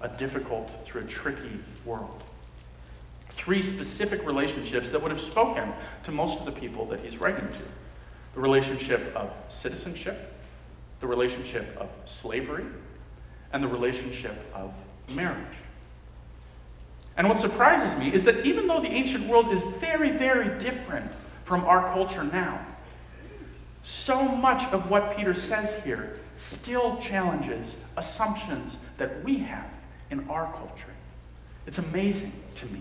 a 0.01 0.09
difficult, 0.09 0.69
through 0.85 1.03
a 1.03 1.05
tricky 1.05 1.61
world. 1.85 2.25
Three 3.37 3.63
specific 3.63 4.27
relationships 4.27 4.91
that 4.91 5.01
would 5.01 5.13
have 5.13 5.21
spoken 5.21 5.73
to 6.03 6.11
most 6.11 6.41
of 6.41 6.47
the 6.47 6.53
people 6.53 6.85
that 6.87 6.99
he's 6.99 7.19
writing 7.19 7.47
to 7.47 7.63
the 8.35 8.41
relationship 8.41 9.15
of 9.15 9.31
citizenship, 9.49 10.35
the 10.99 11.07
relationship 11.07 11.77
of 11.77 11.89
slavery, 12.07 12.65
and 13.53 13.63
the 13.63 13.69
relationship 13.69 14.37
of 14.53 14.75
marriage. 15.11 15.47
And 17.17 17.29
what 17.29 17.39
surprises 17.39 17.97
me 17.99 18.13
is 18.13 18.25
that 18.25 18.45
even 18.45 18.67
though 18.67 18.81
the 18.81 18.91
ancient 18.91 19.29
world 19.29 19.53
is 19.53 19.63
very, 19.79 20.11
very 20.11 20.59
different 20.59 21.11
from 21.45 21.65
our 21.65 21.93
culture 21.93 22.25
now, 22.25 22.65
so 23.83 24.25
much 24.25 24.71
of 24.73 24.91
what 24.91 25.17
Peter 25.17 25.35
says 25.35 25.75
here 25.85 26.19
still 26.37 26.97
challenges 26.97 27.77
assumptions 27.97 28.77
that 28.97 29.23
we 29.23 29.39
have 29.39 29.67
in 30.11 30.29
our 30.29 30.51
culture. 30.53 30.93
It's 31.67 31.79
amazing 31.79 32.33
to 32.57 32.67
me 32.67 32.81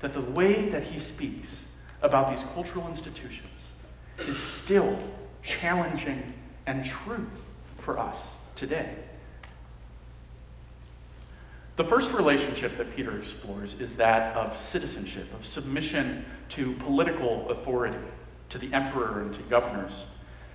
that 0.00 0.12
the 0.14 0.20
way 0.20 0.68
that 0.70 0.82
he 0.82 0.98
speaks 0.98 1.60
about 2.02 2.30
these 2.30 2.44
cultural 2.54 2.88
institutions 2.88 3.48
is 4.18 4.36
still 4.36 4.98
challenging 5.42 6.32
and 6.66 6.84
true 6.84 7.26
for 7.78 7.98
us 7.98 8.18
today. 8.56 8.94
The 11.76 11.84
first 11.84 12.12
relationship 12.12 12.76
that 12.78 12.94
Peter 12.94 13.18
explores 13.18 13.74
is 13.80 13.96
that 13.96 14.36
of 14.36 14.56
citizenship, 14.56 15.32
of 15.34 15.44
submission 15.44 16.24
to 16.50 16.72
political 16.74 17.50
authority, 17.50 17.98
to 18.50 18.58
the 18.58 18.72
emperor 18.72 19.22
and 19.22 19.34
to 19.34 19.42
governors. 19.42 20.04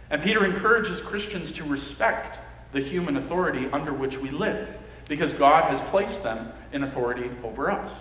And 0.10 0.22
Peter 0.22 0.46
encourages 0.46 1.02
Christians 1.02 1.52
to 1.54 1.66
respect 1.66 2.40
the 2.72 2.80
human 2.80 3.18
authority 3.18 3.68
under 3.74 3.94
which 3.94 4.18
we 4.18 4.30
live, 4.30 4.70
because 5.10 5.34
God 5.34 5.66
has 5.66 5.82
placed 5.90 6.24
them 6.24 6.54
in 6.72 6.84
authority 6.84 7.30
over 7.44 7.70
us. 7.70 7.92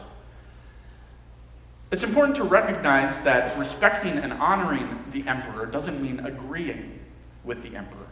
It's 1.90 2.02
important 2.02 2.36
to 2.36 2.44
recognize 2.44 3.18
that 3.20 3.58
respecting 3.58 4.18
and 4.18 4.32
honoring 4.32 5.04
the 5.10 5.26
emperor 5.26 5.66
doesn't 5.66 6.00
mean 6.00 6.20
agreeing 6.20 7.00
with 7.44 7.62
the 7.62 7.74
emperor. 7.74 8.06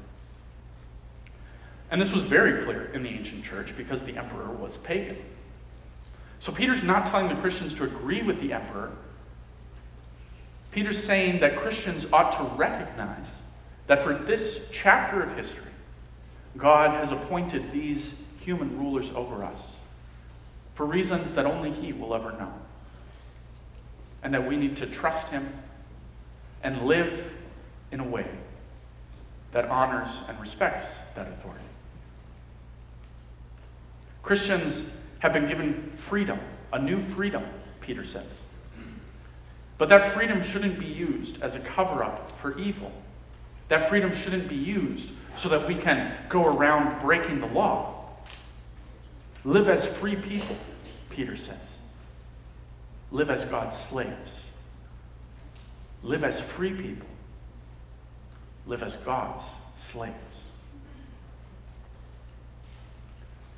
And 1.90 2.01
this 2.01 2.12
was 2.12 2.22
very 2.22 2.64
clear 2.64 2.87
in 2.92 3.03
the 3.03 3.09
ancient 3.09 3.44
church 3.44 3.77
because 3.77 4.03
the 4.05 4.16
emperor 4.16 4.51
was 4.51 4.77
pagan. 4.79 5.18
So 6.40 6.53
Peter's 6.53 6.83
not 6.83 7.07
telling 7.07 7.29
the 7.29 7.40
Christians 7.40 7.72
to 7.75 7.85
agree 7.85 8.22
with 8.22 8.40
the 8.40 8.53
emperor. 8.53 8.90
Peter's 10.72 11.03
saying 11.03 11.40
that 11.40 11.57
Christians 11.57 12.07
ought 12.12 12.33
to 12.33 12.42
recognize 12.57 13.29
that 13.87 14.03
for 14.03 14.14
this 14.14 14.66
chapter 14.72 15.22
of 15.22 15.35
history, 15.37 15.62
God 16.57 16.90
has 16.90 17.12
appointed 17.12 17.70
these 17.72 18.14
human 18.40 18.77
rulers 18.79 19.11
over 19.14 19.44
us 19.44 19.59
for 20.75 20.85
reasons 20.87 21.35
that 21.35 21.46
only 21.46 21.70
He 21.70 21.92
will 21.92 22.14
ever 22.14 22.33
know. 22.33 22.53
And 24.22 24.35
that 24.35 24.46
we 24.46 24.57
need 24.57 24.77
to 24.79 24.87
trust 24.87 25.29
Him 25.29 25.49
and 26.62 26.83
live 26.83 27.33
in 27.92 28.01
a 28.01 28.05
way 28.05 28.27
that 29.53 29.66
honors 29.66 30.11
and 30.29 30.38
respects 30.40 30.87
that 31.14 31.29
authority. 31.29 31.66
Christians 34.27 34.83
have 35.21 35.33
been 35.33 35.47
given 35.47 35.93
freedom, 35.95 36.41
a 36.73 36.81
new 36.81 37.01
freedom, 37.11 37.45
Peter 37.81 38.05
says. 38.05 38.27
But 39.79 39.89
that 39.89 40.12
freedom 40.15 40.43
shouldn't 40.43 40.81
be 40.81 40.87
used 40.87 41.41
as 41.43 41.55
a 41.55 41.61
cover 41.61 42.03
up 42.03 42.33
for 42.41 42.59
evil. 42.59 42.91
That 43.69 43.89
freedom 43.89 44.12
shouldn't 44.12 44.49
be 44.49 44.57
used 44.57 45.11
so 45.37 45.49
that 45.51 45.69
we 45.69 45.77
can 45.77 46.12
go 46.29 46.45
around 46.45 47.01
breaking 47.01 47.39
the 47.39 47.47
law. 47.47 48.05
Live 49.45 49.69
as 49.69 49.87
free 49.87 50.17
people, 50.17 50.57
Peter 51.09 51.37
says. 51.37 51.55
Live 53.12 53.31
as 53.31 53.45
God's 53.45 53.79
slaves. 53.79 54.45
Live 56.03 56.25
as 56.25 56.41
free 56.41 56.73
people. 56.73 57.09
Live 58.67 58.83
as 58.83 58.97
God's 58.97 59.45
slaves. 59.79 60.17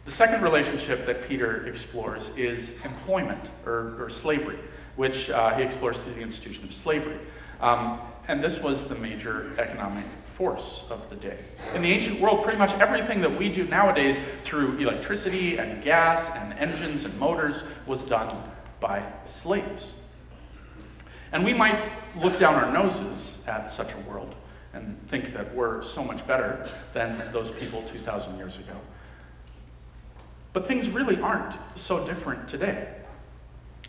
The 0.09 0.15
second 0.15 0.41
relationship 0.41 1.05
that 1.05 1.29
Peter 1.29 1.67
explores 1.67 2.31
is 2.31 2.73
employment 2.83 3.51
or, 3.67 4.03
or 4.03 4.09
slavery, 4.09 4.59
which 4.97 5.29
uh, 5.29 5.55
he 5.55 5.63
explores 5.63 5.99
through 5.99 6.15
the 6.15 6.23
institution 6.23 6.65
of 6.65 6.73
slavery. 6.73 7.19
Um, 7.61 8.01
and 8.27 8.43
this 8.43 8.59
was 8.63 8.89
the 8.89 8.95
major 8.95 9.53
economic 9.59 10.07
force 10.35 10.85
of 10.89 11.11
the 11.11 11.17
day. 11.17 11.41
In 11.75 11.83
the 11.83 11.93
ancient 11.93 12.19
world, 12.21 12.43
pretty 12.43 12.59
much 12.59 12.71
everything 12.81 13.21
that 13.21 13.39
we 13.39 13.51
do 13.51 13.65
nowadays 13.65 14.17
through 14.45 14.79
electricity 14.79 15.59
and 15.59 15.85
gas 15.85 16.31
and 16.31 16.59
engines 16.59 17.05
and 17.05 17.15
motors 17.19 17.63
was 17.87 18.01
done 18.01 18.35
by 18.81 19.05
slaves. 19.27 19.93
And 21.33 21.45
we 21.45 21.53
might 21.53 21.93
look 22.23 22.39
down 22.39 22.55
our 22.55 22.73
noses 22.73 23.37
at 23.47 23.71
such 23.71 23.93
a 23.93 24.11
world 24.11 24.35
and 24.73 24.99
think 25.09 25.35
that 25.35 25.55
we're 25.55 25.83
so 25.83 26.03
much 26.03 26.27
better 26.27 26.67
than 26.95 27.31
those 27.31 27.51
people 27.51 27.83
2,000 27.83 28.39
years 28.39 28.57
ago. 28.57 28.73
But 30.53 30.67
things 30.67 30.89
really 30.89 31.21
aren't 31.21 31.57
so 31.77 32.07
different 32.07 32.49
today. 32.49 32.89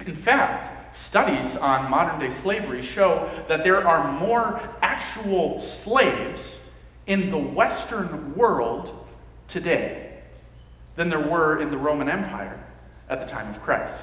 In 0.05 0.15
fact, 0.15 0.97
studies 0.97 1.55
on 1.55 1.89
modern 1.89 2.19
day 2.19 2.29
slavery 2.29 2.81
show 2.81 3.29
that 3.47 3.63
there 3.63 3.87
are 3.87 4.11
more 4.19 4.61
actual 4.81 5.59
slaves 5.59 6.57
in 7.07 7.31
the 7.31 7.37
Western 7.37 8.35
world 8.35 9.05
today 9.47 10.19
than 10.95 11.09
there 11.09 11.19
were 11.19 11.61
in 11.61 11.71
the 11.71 11.77
Roman 11.77 12.09
Empire 12.09 12.59
at 13.09 13.19
the 13.19 13.25
time 13.25 13.53
of 13.53 13.61
Christ. 13.61 13.99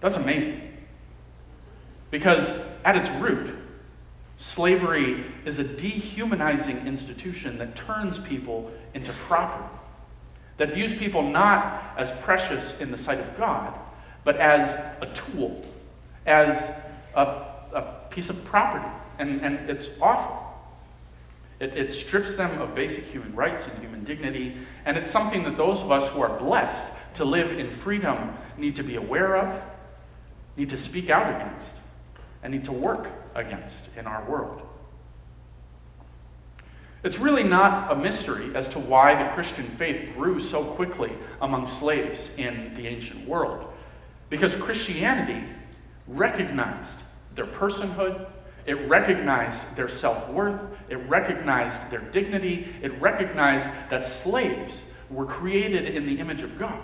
That's 0.00 0.16
amazing. 0.16 0.60
Because 2.10 2.50
at 2.84 2.96
its 2.96 3.08
root, 3.20 3.54
slavery 4.38 5.24
is 5.44 5.58
a 5.58 5.64
dehumanizing 5.64 6.86
institution 6.86 7.58
that 7.58 7.76
turns 7.76 8.18
people 8.18 8.70
into 8.94 9.12
property, 9.26 9.68
that 10.56 10.72
views 10.72 10.94
people 10.94 11.22
not 11.22 11.94
as 11.96 12.10
precious 12.22 12.78
in 12.80 12.90
the 12.90 12.98
sight 12.98 13.20
of 13.20 13.36
God, 13.36 13.74
but 14.24 14.36
as 14.36 14.74
a 15.00 15.12
tool, 15.14 15.62
as 16.24 16.70
a, 17.14 17.20
a 17.72 17.94
piece 18.10 18.30
of 18.30 18.44
property. 18.44 18.88
And, 19.18 19.40
and 19.40 19.70
it's 19.70 19.88
awful. 20.00 20.42
It, 21.60 21.76
it 21.76 21.92
strips 21.92 22.34
them 22.34 22.60
of 22.60 22.74
basic 22.74 23.04
human 23.04 23.34
rights 23.34 23.64
and 23.64 23.78
human 23.78 24.04
dignity, 24.04 24.56
and 24.84 24.96
it's 24.96 25.10
something 25.10 25.42
that 25.44 25.56
those 25.56 25.80
of 25.80 25.90
us 25.90 26.06
who 26.12 26.20
are 26.20 26.38
blessed 26.38 26.92
to 27.14 27.24
live 27.24 27.58
in 27.58 27.70
freedom 27.70 28.36
need 28.58 28.76
to 28.76 28.82
be 28.82 28.96
aware 28.96 29.36
of, 29.36 29.62
need 30.56 30.70
to 30.70 30.78
speak 30.78 31.08
out 31.08 31.34
against 31.34 31.66
and 32.42 32.52
need 32.52 32.64
to 32.64 32.72
work 32.72 33.08
against 33.34 33.74
in 33.96 34.06
our 34.06 34.24
world. 34.28 34.65
It's 37.06 37.20
really 37.20 37.44
not 37.44 37.92
a 37.92 37.94
mystery 37.94 38.50
as 38.56 38.68
to 38.70 38.80
why 38.80 39.14
the 39.14 39.30
Christian 39.30 39.68
faith 39.78 40.12
grew 40.16 40.40
so 40.40 40.64
quickly 40.64 41.12
among 41.40 41.68
slaves 41.68 42.30
in 42.36 42.74
the 42.74 42.88
ancient 42.88 43.28
world. 43.28 43.72
Because 44.28 44.56
Christianity 44.56 45.44
recognized 46.08 46.90
their 47.36 47.46
personhood, 47.46 48.26
it 48.66 48.88
recognized 48.88 49.62
their 49.76 49.88
self 49.88 50.28
worth, 50.30 50.60
it 50.88 50.96
recognized 50.96 51.92
their 51.92 52.00
dignity, 52.00 52.74
it 52.82 53.00
recognized 53.00 53.68
that 53.88 54.04
slaves 54.04 54.80
were 55.08 55.26
created 55.26 55.94
in 55.94 56.06
the 56.06 56.18
image 56.18 56.42
of 56.42 56.58
God. 56.58 56.82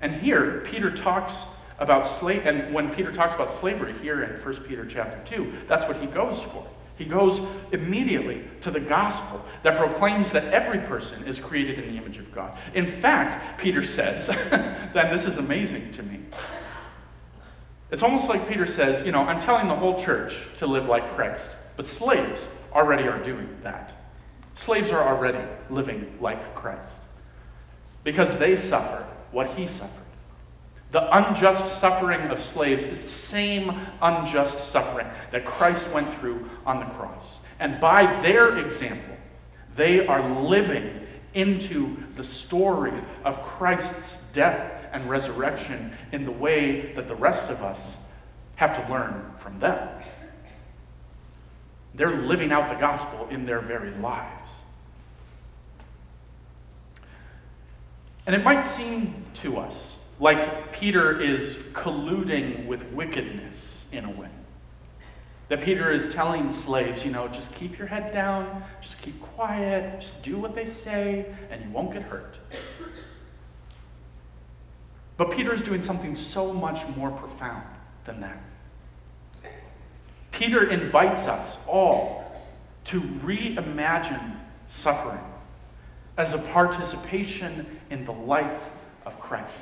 And 0.00 0.12
here, 0.12 0.64
Peter 0.66 0.90
talks 0.90 1.44
about 1.78 2.08
slave, 2.08 2.44
and 2.44 2.74
when 2.74 2.92
Peter 2.92 3.12
talks 3.12 3.36
about 3.36 3.52
slavery 3.52 3.94
here 4.02 4.24
in 4.24 4.30
1 4.42 4.54
Peter 4.64 4.84
chapter 4.84 5.20
2, 5.36 5.52
that's 5.68 5.84
what 5.84 5.98
he 5.98 6.08
goes 6.08 6.42
for. 6.42 6.66
He 6.96 7.04
goes 7.04 7.40
immediately 7.72 8.44
to 8.60 8.70
the 8.70 8.80
gospel 8.80 9.44
that 9.62 9.78
proclaims 9.78 10.30
that 10.32 10.44
every 10.52 10.78
person 10.78 11.24
is 11.24 11.40
created 11.40 11.78
in 11.78 11.92
the 11.92 12.00
image 12.00 12.18
of 12.18 12.32
God. 12.32 12.56
In 12.74 12.86
fact, 12.86 13.58
Peter 13.60 13.84
says, 13.84 14.26
then 14.50 15.10
this 15.12 15.24
is 15.24 15.38
amazing 15.38 15.90
to 15.92 16.02
me. 16.02 16.20
It's 17.90 18.02
almost 18.02 18.28
like 18.28 18.48
Peter 18.48 18.66
says, 18.66 19.04
you 19.04 19.12
know, 19.12 19.22
I'm 19.22 19.40
telling 19.40 19.68
the 19.68 19.74
whole 19.74 20.02
church 20.04 20.36
to 20.58 20.66
live 20.66 20.86
like 20.86 21.14
Christ, 21.14 21.50
but 21.76 21.86
slaves 21.86 22.46
already 22.72 23.04
are 23.04 23.22
doing 23.22 23.48
that. 23.62 23.92
Slaves 24.54 24.90
are 24.90 25.06
already 25.06 25.44
living 25.70 26.16
like 26.20 26.54
Christ 26.54 26.88
because 28.04 28.36
they 28.38 28.56
suffer 28.56 29.04
what 29.32 29.50
he 29.50 29.66
suffered. 29.66 30.04
The 30.92 31.16
unjust 31.16 31.80
suffering 31.80 32.20
of 32.28 32.40
slaves 32.40 32.84
is 32.84 33.02
the 33.02 33.08
same 33.08 33.80
unjust 34.00 34.70
suffering 34.70 35.08
that 35.32 35.44
Christ 35.44 35.90
went 35.90 36.12
through 36.20 36.48
on 36.66 36.80
the 36.80 36.86
cross. 36.94 37.38
And 37.60 37.80
by 37.80 38.20
their 38.22 38.58
example, 38.58 39.16
they 39.76 40.06
are 40.06 40.40
living 40.40 41.06
into 41.34 41.96
the 42.16 42.24
story 42.24 42.92
of 43.24 43.42
Christ's 43.42 44.14
death 44.32 44.86
and 44.92 45.08
resurrection 45.08 45.92
in 46.12 46.24
the 46.24 46.32
way 46.32 46.92
that 46.92 47.08
the 47.08 47.14
rest 47.14 47.50
of 47.50 47.62
us 47.62 47.96
have 48.56 48.76
to 48.76 48.92
learn 48.92 49.32
from 49.42 49.58
them. 49.58 49.88
They're 51.94 52.14
living 52.14 52.52
out 52.52 52.68
the 52.72 52.80
gospel 52.80 53.28
in 53.30 53.46
their 53.46 53.60
very 53.60 53.90
lives. 53.92 54.50
And 58.26 58.34
it 58.34 58.42
might 58.42 58.62
seem 58.62 59.24
to 59.34 59.58
us 59.58 59.96
like 60.20 60.72
Peter 60.72 61.20
is 61.20 61.56
colluding 61.72 62.66
with 62.66 62.82
wickedness 62.92 63.78
in 63.92 64.04
a 64.04 64.10
way. 64.10 64.28
That 65.48 65.62
Peter 65.62 65.90
is 65.90 66.12
telling 66.14 66.50
slaves, 66.50 67.04
you 67.04 67.10
know, 67.10 67.28
just 67.28 67.54
keep 67.54 67.78
your 67.78 67.86
head 67.86 68.12
down, 68.12 68.64
just 68.80 69.00
keep 69.02 69.20
quiet, 69.20 70.00
just 70.00 70.22
do 70.22 70.38
what 70.38 70.54
they 70.54 70.64
say, 70.64 71.26
and 71.50 71.62
you 71.62 71.70
won't 71.70 71.92
get 71.92 72.02
hurt. 72.02 72.36
But 75.16 75.30
Peter 75.30 75.52
is 75.52 75.60
doing 75.60 75.82
something 75.82 76.16
so 76.16 76.52
much 76.52 76.84
more 76.96 77.10
profound 77.10 77.64
than 78.04 78.20
that. 78.20 78.38
Peter 80.32 80.68
invites 80.68 81.22
us 81.22 81.56
all 81.68 82.24
to 82.86 83.00
reimagine 83.00 84.36
suffering 84.66 85.20
as 86.16 86.34
a 86.34 86.38
participation 86.38 87.66
in 87.90 88.04
the 88.04 88.12
life 88.12 88.62
of 89.06 89.18
Christ. 89.20 89.52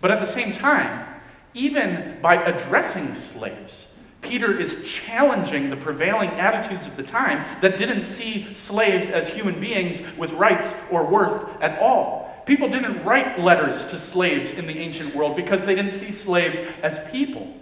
But 0.00 0.10
at 0.10 0.20
the 0.20 0.26
same 0.26 0.52
time, 0.52 1.20
even 1.54 2.18
by 2.22 2.36
addressing 2.36 3.14
slaves, 3.14 3.87
Peter 4.20 4.58
is 4.58 4.84
challenging 4.84 5.70
the 5.70 5.76
prevailing 5.76 6.30
attitudes 6.30 6.86
of 6.86 6.96
the 6.96 7.02
time 7.02 7.44
that 7.60 7.76
didn't 7.76 8.04
see 8.04 8.52
slaves 8.54 9.08
as 9.08 9.28
human 9.28 9.60
beings 9.60 10.00
with 10.16 10.32
rights 10.32 10.74
or 10.90 11.04
worth 11.04 11.48
at 11.60 11.78
all. 11.78 12.28
People 12.44 12.68
didn't 12.68 13.04
write 13.04 13.38
letters 13.38 13.84
to 13.86 13.98
slaves 13.98 14.50
in 14.52 14.66
the 14.66 14.76
ancient 14.76 15.14
world 15.14 15.36
because 15.36 15.64
they 15.64 15.74
didn't 15.74 15.92
see 15.92 16.10
slaves 16.10 16.58
as 16.82 16.98
people. 17.10 17.54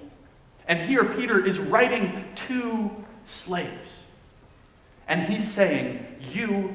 And 0.69 0.81
here 0.89 1.05
Peter 1.05 1.45
is 1.45 1.59
writing 1.59 2.25
to 2.49 2.91
slaves. 3.25 4.01
And 5.09 5.23
he's 5.23 5.47
saying, 5.47 6.07
You 6.33 6.75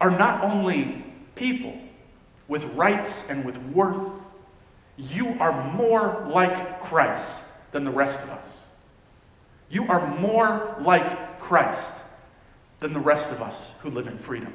are 0.00 0.10
not 0.10 0.44
only 0.44 1.04
people 1.34 1.76
with 2.46 2.64
rights 2.74 3.24
and 3.28 3.44
with 3.44 3.56
worth, 3.72 4.12
you 4.96 5.36
are 5.40 5.72
more 5.72 6.26
like 6.30 6.82
Christ 6.82 7.30
than 7.72 7.84
the 7.84 7.90
rest 7.90 8.18
of 8.20 8.30
us. 8.30 8.58
You 9.70 9.86
are 9.88 10.18
more 10.18 10.76
like 10.80 11.40
Christ 11.40 11.92
than 12.80 12.92
the 12.92 13.00
rest 13.00 13.30
of 13.30 13.42
us 13.42 13.68
who 13.80 13.90
live 13.90 14.06
in 14.06 14.18
freedom. 14.18 14.52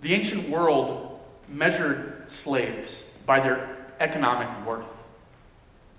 The 0.00 0.14
ancient 0.14 0.48
world 0.48 1.20
measured 1.48 2.24
slaves 2.28 2.98
by 3.26 3.40
their 3.40 3.76
economic 4.00 4.66
worth, 4.66 4.86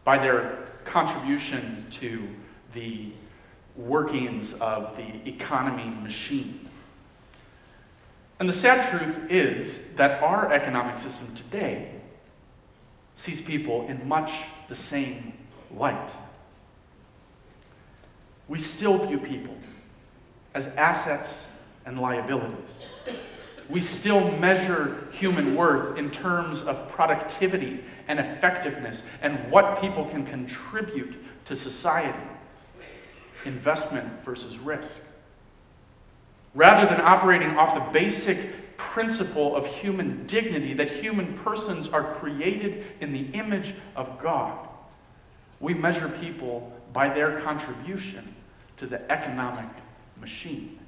by 0.04 0.17
their 0.17 0.65
contribution 0.84 1.86
to 1.91 2.28
the 2.73 3.12
workings 3.76 4.54
of 4.56 4.97
the 4.97 5.30
economy 5.30 5.89
machine. 6.02 6.69
And 8.39 8.49
the 8.49 8.54
sad 8.54 8.99
truth 8.99 9.32
is 9.32 9.80
that 9.95 10.21
our 10.21 10.52
economic 10.52 10.97
system 10.97 11.34
today 11.34 11.93
sees 13.15 13.41
people 13.41 13.88
in 13.88 14.08
much 14.08 14.32
the 14.69 14.76
same 14.76 15.34
light. 15.76 16.12
We 18.47 18.60
still 18.60 19.06
view 19.06 19.17
people 19.17 19.56
as 20.54 20.67
assets 20.76 21.43
and 21.86 21.99
liabilities. 21.99 22.89
We 23.69 23.80
still 23.80 24.32
measure 24.38 25.08
human 25.12 25.56
worth 25.56 25.97
in 25.97 26.12
terms 26.12 26.62
of 26.62 26.89
productivity 26.89 27.84
and 28.08 28.19
effectiveness 28.19 29.04
and 29.21 29.49
what 29.49 29.80
people 29.80 30.06
can 30.06 30.26
contribute 30.26 31.15
to 31.45 31.56
society. 31.56 32.19
Investment 33.45 34.08
versus 34.26 34.58
risk. 34.58 35.02
Rather 36.54 36.88
than 36.88 37.02
operating 37.02 37.58
off 37.58 37.73
the 37.73 37.91
basic 37.91 38.38
principle 38.91 39.56
of 39.56 39.65
human 39.65 40.26
dignity 40.28 40.74
that 40.74 40.91
human 40.91 41.38
persons 41.39 41.88
are 41.88 42.15
created 42.15 42.86
in 43.00 43.12
the 43.12 43.26
image 43.38 43.74
of 43.96 44.19
God, 44.19 44.67
we 45.60 45.74
measure 45.74 46.10
people 46.22 46.72
by 46.91 47.08
their 47.13 47.39
contribution 47.41 48.36
to 48.78 48.86
the 48.86 49.12
economic 49.12 49.69
machine. 50.19 50.80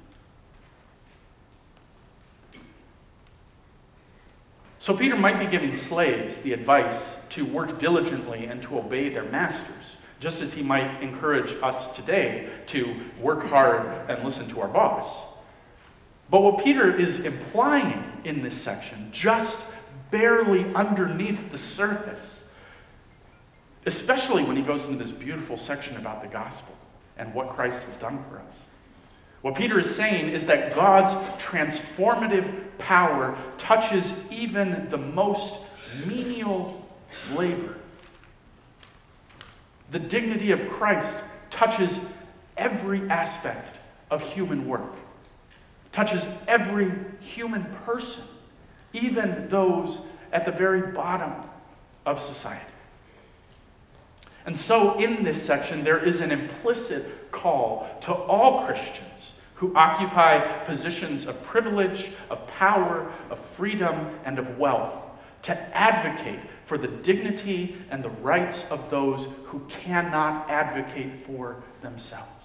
So 4.78 4.96
Peter 4.96 5.16
might 5.16 5.38
be 5.38 5.46
giving 5.46 5.74
slaves 5.74 6.38
the 6.38 6.52
advice 6.52 7.16
to 7.30 7.44
work 7.44 7.78
diligently 7.78 8.46
and 8.46 8.62
to 8.62 8.78
obey 8.78 9.08
their 9.08 9.24
masters, 9.24 9.96
just 10.20 10.40
as 10.40 10.52
he 10.52 10.62
might 10.62 11.02
encourage 11.02 11.56
us 11.62 11.94
today 11.96 12.48
to 12.66 12.94
work 13.20 13.46
hard 13.46 14.08
and 14.08 14.22
listen 14.22 14.48
to 14.50 14.60
our 14.60 14.68
boss. 14.68 15.22
But 16.28 16.42
what 16.42 16.64
Peter 16.64 16.94
is 16.94 17.20
implying 17.20 18.04
in 18.24 18.42
this 18.42 18.60
section, 18.60 19.10
just 19.12 19.60
barely 20.10 20.64
underneath 20.74 21.50
the 21.50 21.58
surface, 21.58 22.42
especially 23.84 24.42
when 24.42 24.56
he 24.56 24.62
goes 24.62 24.84
into 24.84 24.96
this 24.96 25.12
beautiful 25.12 25.56
section 25.56 25.96
about 25.96 26.22
the 26.22 26.28
gospel 26.28 26.74
and 27.16 27.32
what 27.32 27.50
Christ 27.50 27.82
has 27.84 27.96
done 27.96 28.24
for 28.28 28.38
us. 28.38 28.54
What 29.42 29.54
Peter 29.54 29.78
is 29.78 29.94
saying 29.94 30.30
is 30.30 30.46
that 30.46 30.74
God's 30.74 31.12
transformative 31.40 32.76
power 32.78 33.38
touches 33.58 34.12
even 34.30 34.88
the 34.90 34.98
most 34.98 35.54
menial 36.04 36.84
labor. 37.36 37.76
The 39.92 40.00
dignity 40.00 40.50
of 40.50 40.68
Christ 40.68 41.16
touches 41.50 42.00
every 42.56 43.08
aspect 43.08 43.78
of 44.10 44.20
human 44.20 44.66
work, 44.66 44.92
touches 45.96 46.26
every 46.46 46.92
human 47.20 47.64
person, 47.86 48.22
even 48.92 49.48
those 49.48 49.98
at 50.30 50.44
the 50.44 50.52
very 50.52 50.92
bottom 50.92 51.32
of 52.04 52.20
society. 52.20 52.60
And 54.44 54.56
so, 54.56 54.98
in 54.98 55.24
this 55.24 55.42
section, 55.42 55.82
there 55.82 55.98
is 55.98 56.20
an 56.20 56.32
implicit 56.32 57.32
call 57.32 57.88
to 58.02 58.12
all 58.12 58.66
Christians 58.66 59.32
who 59.54 59.74
occupy 59.74 60.46
positions 60.64 61.26
of 61.26 61.42
privilege, 61.44 62.10
of 62.28 62.46
power, 62.46 63.10
of 63.30 63.38
freedom, 63.56 64.18
and 64.26 64.38
of 64.38 64.58
wealth 64.58 65.02
to 65.44 65.58
advocate 65.74 66.40
for 66.66 66.76
the 66.76 66.88
dignity 66.88 67.78
and 67.90 68.04
the 68.04 68.10
rights 68.10 68.66
of 68.68 68.90
those 68.90 69.26
who 69.44 69.60
cannot 69.60 70.50
advocate 70.50 71.24
for 71.26 71.62
themselves. 71.80 72.35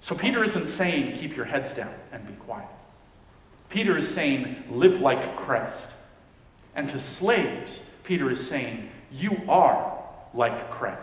So, 0.00 0.14
Peter 0.14 0.42
isn't 0.42 0.66
saying 0.66 1.18
keep 1.18 1.36
your 1.36 1.44
heads 1.44 1.72
down 1.74 1.94
and 2.12 2.26
be 2.26 2.32
quiet. 2.34 2.68
Peter 3.68 3.96
is 3.96 4.12
saying 4.12 4.64
live 4.70 5.00
like 5.00 5.36
Christ. 5.36 5.84
And 6.74 6.88
to 6.88 7.00
slaves, 7.00 7.80
Peter 8.04 8.30
is 8.30 8.46
saying 8.46 8.88
you 9.12 9.40
are 9.48 9.98
like 10.34 10.70
Christ. 10.70 11.00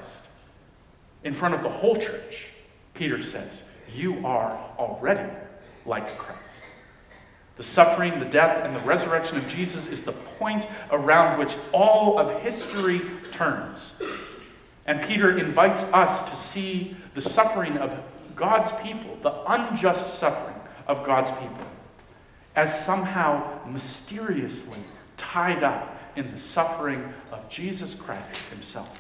In 1.23 1.33
front 1.33 1.53
of 1.53 1.63
the 1.63 1.69
whole 1.69 1.95
church, 1.95 2.47
Peter 2.93 3.21
says, 3.23 3.49
You 3.95 4.25
are 4.25 4.57
already 4.77 5.31
like 5.85 6.17
Christ. 6.17 6.41
The 7.57 7.63
suffering, 7.63 8.19
the 8.19 8.25
death, 8.25 8.63
and 8.63 8.75
the 8.75 8.79
resurrection 8.81 9.37
of 9.37 9.47
Jesus 9.47 9.87
is 9.87 10.03
the 10.03 10.11
point 10.11 10.65
around 10.91 11.39
which 11.39 11.55
all 11.71 12.19
of 12.19 12.41
history 12.41 13.01
turns. 13.31 13.93
And 14.85 15.01
Peter 15.01 15.37
invites 15.37 15.81
us 15.83 16.29
to 16.29 16.35
see 16.35 16.95
the 17.15 17.21
suffering 17.21 17.77
of 17.77 17.91
God's 18.37 18.71
people, 18.83 19.17
the 19.21 19.51
unjust 19.51 20.17
suffering 20.19 20.55
of 20.87 21.05
God's 21.05 21.29
people, 21.41 21.65
as 22.55 22.85
somehow 22.85 23.65
mysteriously 23.67 24.79
tied 25.17 25.63
up 25.63 25.99
in 26.15 26.31
the 26.31 26.39
suffering 26.39 27.13
of 27.31 27.49
Jesus 27.49 27.93
Christ 27.93 28.37
himself. 28.49 28.99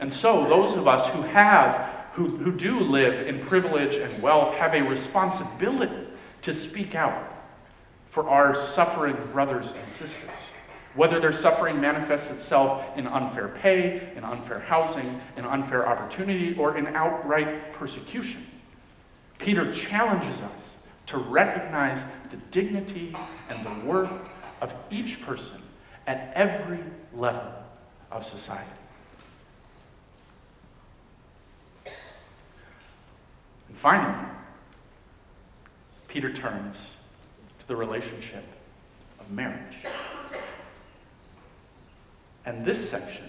And 0.00 0.12
so, 0.12 0.48
those 0.48 0.74
of 0.74 0.88
us 0.88 1.06
who 1.08 1.22
have, 1.22 1.94
who, 2.14 2.36
who 2.38 2.52
do 2.52 2.80
live 2.80 3.26
in 3.26 3.40
privilege 3.40 3.94
and 3.94 4.22
wealth, 4.22 4.54
have 4.54 4.74
a 4.74 4.82
responsibility 4.82 6.06
to 6.42 6.54
speak 6.54 6.94
out 6.94 7.32
for 8.10 8.28
our 8.28 8.54
suffering 8.54 9.16
brothers 9.32 9.72
and 9.72 9.92
sisters. 9.92 10.30
Whether 10.94 11.20
their 11.20 11.32
suffering 11.32 11.80
manifests 11.80 12.30
itself 12.30 12.84
in 12.96 13.06
unfair 13.06 13.48
pay, 13.48 14.12
in 14.16 14.24
unfair 14.24 14.58
housing, 14.60 15.20
in 15.36 15.44
unfair 15.44 15.86
opportunity, 15.86 16.56
or 16.56 16.76
in 16.76 16.88
outright 16.88 17.72
persecution. 17.72 18.46
Peter 19.38 19.72
challenges 19.72 20.40
us 20.40 20.74
to 21.06 21.18
recognize 21.18 22.02
the 22.30 22.36
dignity 22.50 23.14
and 23.48 23.64
the 23.64 23.86
worth 23.86 24.10
of 24.60 24.72
each 24.90 25.20
person 25.22 25.62
at 26.06 26.32
every 26.34 26.80
level 27.14 27.52
of 28.10 28.24
society. 28.24 28.64
And 33.68 33.76
finally, 33.76 34.26
Peter 36.08 36.32
turns 36.32 36.76
to 37.60 37.68
the 37.68 37.76
relationship 37.76 38.44
of 39.20 39.30
marriage. 39.30 39.76
And 42.48 42.64
this 42.64 42.88
section 42.88 43.26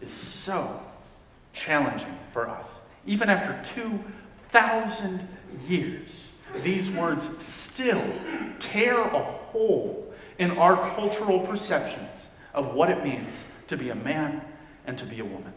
is 0.00 0.10
so 0.10 0.80
challenging 1.52 2.18
for 2.32 2.48
us. 2.48 2.64
Even 3.06 3.28
after 3.28 3.62
2,000 3.74 5.28
years, 5.68 6.28
these 6.62 6.90
words 6.90 7.28
still 7.36 8.02
tear 8.58 8.98
a 8.98 9.22
hole 9.22 10.10
in 10.38 10.52
our 10.52 10.74
cultural 10.94 11.40
perceptions 11.40 12.08
of 12.54 12.72
what 12.72 12.88
it 12.88 13.04
means 13.04 13.28
to 13.66 13.76
be 13.76 13.90
a 13.90 13.94
man 13.94 14.40
and 14.86 14.96
to 14.96 15.04
be 15.04 15.20
a 15.20 15.24
woman. 15.26 15.52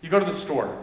You 0.00 0.10
go 0.10 0.20
to 0.20 0.24
the 0.24 0.32
store, 0.32 0.80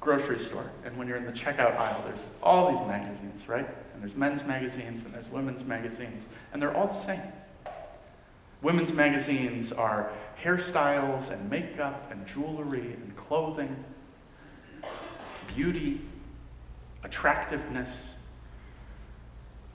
grocery 0.00 0.38
store, 0.38 0.70
and 0.86 0.96
when 0.96 1.08
you're 1.08 1.18
in 1.18 1.26
the 1.26 1.32
checkout 1.32 1.76
aisle, 1.76 2.02
there's 2.06 2.26
all 2.42 2.72
these 2.72 2.88
magazines, 2.88 3.46
right? 3.46 3.68
And 3.92 4.02
there's 4.02 4.14
men's 4.14 4.42
magazines 4.44 5.04
and 5.04 5.12
there's 5.12 5.28
women's 5.28 5.62
magazines, 5.62 6.22
and 6.54 6.62
they're 6.62 6.74
all 6.74 6.86
the 6.86 7.00
same. 7.00 7.20
Women's 8.64 8.94
magazines 8.94 9.72
are 9.72 10.10
hairstyles 10.42 11.30
and 11.30 11.50
makeup 11.50 12.10
and 12.10 12.26
jewelry 12.26 12.94
and 12.94 13.14
clothing, 13.14 13.84
beauty, 15.54 16.00
attractiveness, 17.02 18.08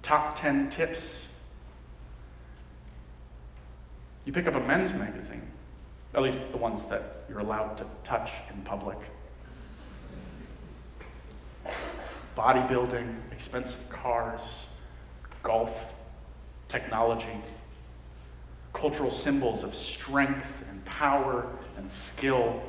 top 0.02 0.36
10 0.39 0.71
tips. 0.71 1.28
You 4.25 4.34
pick 4.34 4.47
up 4.47 4.56
a 4.56 4.60
men's 4.60 4.91
magazine, 4.93 5.47
at 6.15 6.23
least 6.23 6.52
the 6.52 6.58
ones 6.58 6.86
that 6.86 7.25
you're 7.30 7.41
allowed 7.41 7.78
to 7.78 7.86
touch 8.04 8.32
in 8.52 8.60
public. 8.63 8.97
Bodybuilding, 12.36 13.17
expensive 13.32 13.88
cars, 13.89 14.65
golf, 15.43 15.78
technology, 16.67 17.39
cultural 18.73 19.12
symbols 19.12 19.63
of 19.63 19.73
strength 19.75 20.63
and 20.69 20.84
power 20.86 21.47
and 21.77 21.91
skill. 21.91 22.62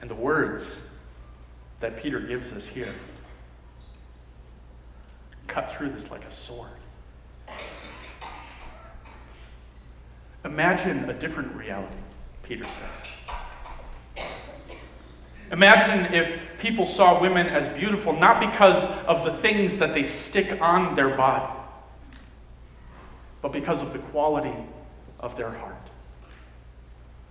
And 0.00 0.10
the 0.10 0.14
words 0.14 0.76
that 1.80 1.96
Peter 2.02 2.20
gives 2.20 2.52
us 2.52 2.66
here 2.66 2.94
cut 5.46 5.74
through 5.76 5.90
this 5.90 6.10
like 6.10 6.24
a 6.24 6.32
sword. 6.32 6.70
Imagine 10.44 11.08
a 11.10 11.12
different 11.12 11.54
reality, 11.54 11.96
Peter 12.42 12.64
says. 12.64 14.26
Imagine 15.50 16.12
if 16.12 16.40
people 16.58 16.84
saw 16.84 17.20
women 17.20 17.46
as 17.46 17.68
beautiful 17.78 18.12
not 18.12 18.38
because 18.38 18.84
of 19.06 19.24
the 19.24 19.32
things 19.40 19.76
that 19.78 19.94
they 19.94 20.02
stick 20.02 20.60
on 20.60 20.94
their 20.94 21.16
body, 21.16 21.57
but 23.42 23.52
because 23.52 23.82
of 23.82 23.92
the 23.92 23.98
quality 23.98 24.54
of 25.20 25.36
their 25.36 25.50
heart. 25.50 25.74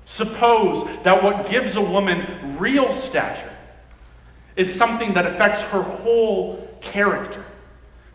Suppose 0.05 0.83
that 1.03 1.21
what 1.21 1.49
gives 1.49 1.75
a 1.75 1.81
woman 1.81 2.57
real 2.57 2.93
stature 2.93 3.53
is 4.55 4.73
something 4.73 5.13
that 5.13 5.25
affects 5.25 5.61
her 5.61 5.81
whole 5.81 6.67
character 6.81 7.43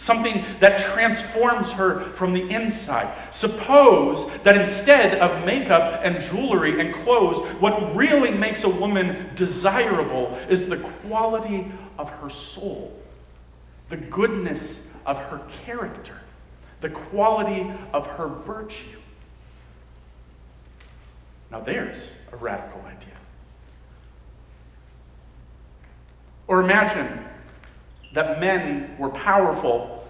something 0.02 0.44
that 0.58 0.80
transforms 0.80 1.70
her 1.70 2.10
from 2.14 2.32
the 2.32 2.42
inside. 2.50 3.16
Suppose 3.32 4.28
that 4.38 4.56
instead 4.56 5.18
of 5.18 5.44
makeup 5.44 6.00
and 6.02 6.20
jewelry 6.20 6.80
and 6.80 6.92
clothes, 7.04 7.38
what 7.60 7.94
really 7.94 8.32
makes 8.32 8.64
a 8.64 8.68
woman 8.68 9.30
desirable 9.36 10.36
is 10.48 10.68
the 10.68 10.78
quality 10.78 11.70
of 11.98 12.10
her 12.10 12.28
soul, 12.28 13.00
the 13.90 13.96
goodness 13.96 14.88
of 15.06 15.18
her 15.18 15.40
character, 15.64 16.20
the 16.82 16.90
quality 16.90 17.72
of 17.94 18.06
her 18.06 18.28
virtue. 18.28 18.98
Now, 21.50 21.60
there's 21.60 22.08
a 22.32 22.36
radical 22.36 22.80
idea. 22.82 23.14
Or 26.48 26.60
imagine 26.60 27.24
that 28.12 28.40
men 28.40 28.96
were 28.98 29.08
powerful 29.08 30.06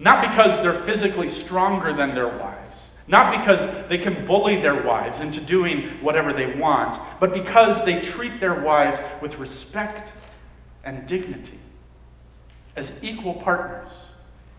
not 0.00 0.28
because 0.28 0.60
they're 0.62 0.82
physically 0.84 1.28
stronger 1.28 1.92
than 1.92 2.14
their 2.14 2.28
wives, 2.28 2.78
not 3.08 3.40
because 3.40 3.88
they 3.88 3.98
can 3.98 4.24
bully 4.26 4.60
their 4.60 4.82
wives 4.82 5.20
into 5.20 5.40
doing 5.40 5.88
whatever 6.00 6.32
they 6.32 6.54
want, 6.54 7.00
but 7.18 7.32
because 7.32 7.84
they 7.84 8.00
treat 8.00 8.38
their 8.38 8.60
wives 8.60 9.00
with 9.20 9.38
respect 9.38 10.12
and 10.84 11.06
dignity, 11.08 11.58
as 12.76 12.92
equal 13.02 13.34
partners 13.34 13.90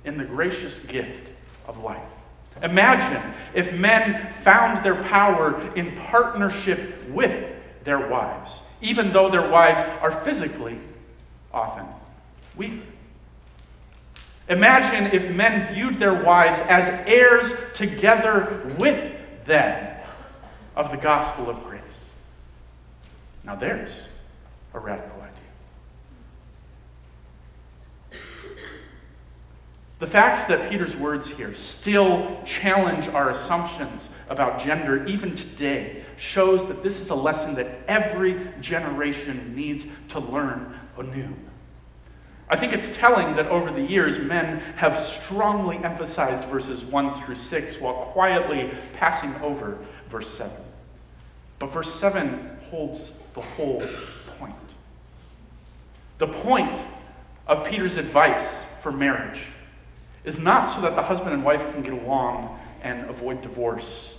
in 0.05 0.17
the 0.17 0.23
gracious 0.23 0.79
gift 0.79 1.29
of 1.67 1.77
life. 1.79 2.01
Imagine 2.61 3.33
if 3.53 3.73
men 3.73 4.33
found 4.43 4.83
their 4.83 5.01
power 5.03 5.61
in 5.75 5.95
partnership 6.07 7.07
with 7.09 7.53
their 7.83 8.09
wives, 8.09 8.59
even 8.81 9.13
though 9.13 9.29
their 9.29 9.49
wives 9.49 9.81
are 10.01 10.11
physically 10.23 10.77
often 11.53 11.85
weaker. 12.55 12.83
Imagine 14.49 15.05
if 15.15 15.29
men 15.33 15.73
viewed 15.73 15.99
their 15.99 16.23
wives 16.23 16.59
as 16.61 16.89
heirs 17.07 17.53
together 17.75 18.75
with 18.79 19.13
them 19.45 19.95
of 20.75 20.91
the 20.91 20.97
gospel 20.97 21.49
of 21.49 21.63
grace. 21.63 21.81
Now, 23.43 23.55
there's 23.55 23.91
a 24.73 24.79
radical 24.79 25.21
idea. 25.21 25.29
The 29.99 30.07
fact 30.07 30.47
that 30.47 30.69
Peter's 30.69 30.95
words 30.95 31.27
here 31.27 31.53
still 31.53 32.41
challenge 32.45 33.09
our 33.09 33.31
assumptions 33.31 34.07
about 34.29 34.63
gender 34.63 35.05
even 35.05 35.35
today 35.35 36.03
shows 36.15 36.65
that 36.67 36.83
this 36.83 37.01
is 37.01 37.09
a 37.09 37.15
lesson 37.15 37.53
that 37.55 37.67
every 37.87 38.39
generation 38.61 39.53
needs 39.53 39.83
to 40.09 40.19
learn 40.19 40.73
anew. 40.97 41.35
I 42.49 42.55
think 42.55 42.71
it's 42.71 42.95
telling 42.95 43.35
that 43.35 43.47
over 43.47 43.71
the 43.71 43.81
years, 43.81 44.17
men 44.17 44.59
have 44.77 45.03
strongly 45.03 45.77
emphasized 45.77 46.45
verses 46.45 46.83
1 46.83 47.21
through 47.23 47.35
6 47.35 47.79
while 47.79 48.05
quietly 48.13 48.71
passing 48.93 49.35
over 49.35 49.77
verse 50.09 50.29
7. 50.29 50.51
But 51.59 51.73
verse 51.73 51.93
7 51.93 52.57
holds 52.71 53.11
the 53.35 53.41
whole 53.41 53.83
point. 54.39 54.55
The 56.19 56.27
point 56.27 56.81
of 57.47 57.67
Peter's 57.67 57.97
advice 57.97 58.63
for 58.81 58.91
marriage 58.91 59.41
is 60.23 60.39
not 60.39 60.73
so 60.73 60.81
that 60.81 60.95
the 60.95 61.03
husband 61.03 61.33
and 61.33 61.43
wife 61.43 61.61
can 61.71 61.81
get 61.81 61.93
along 61.93 62.59
and 62.81 63.09
avoid 63.09 63.41
divorce. 63.41 64.17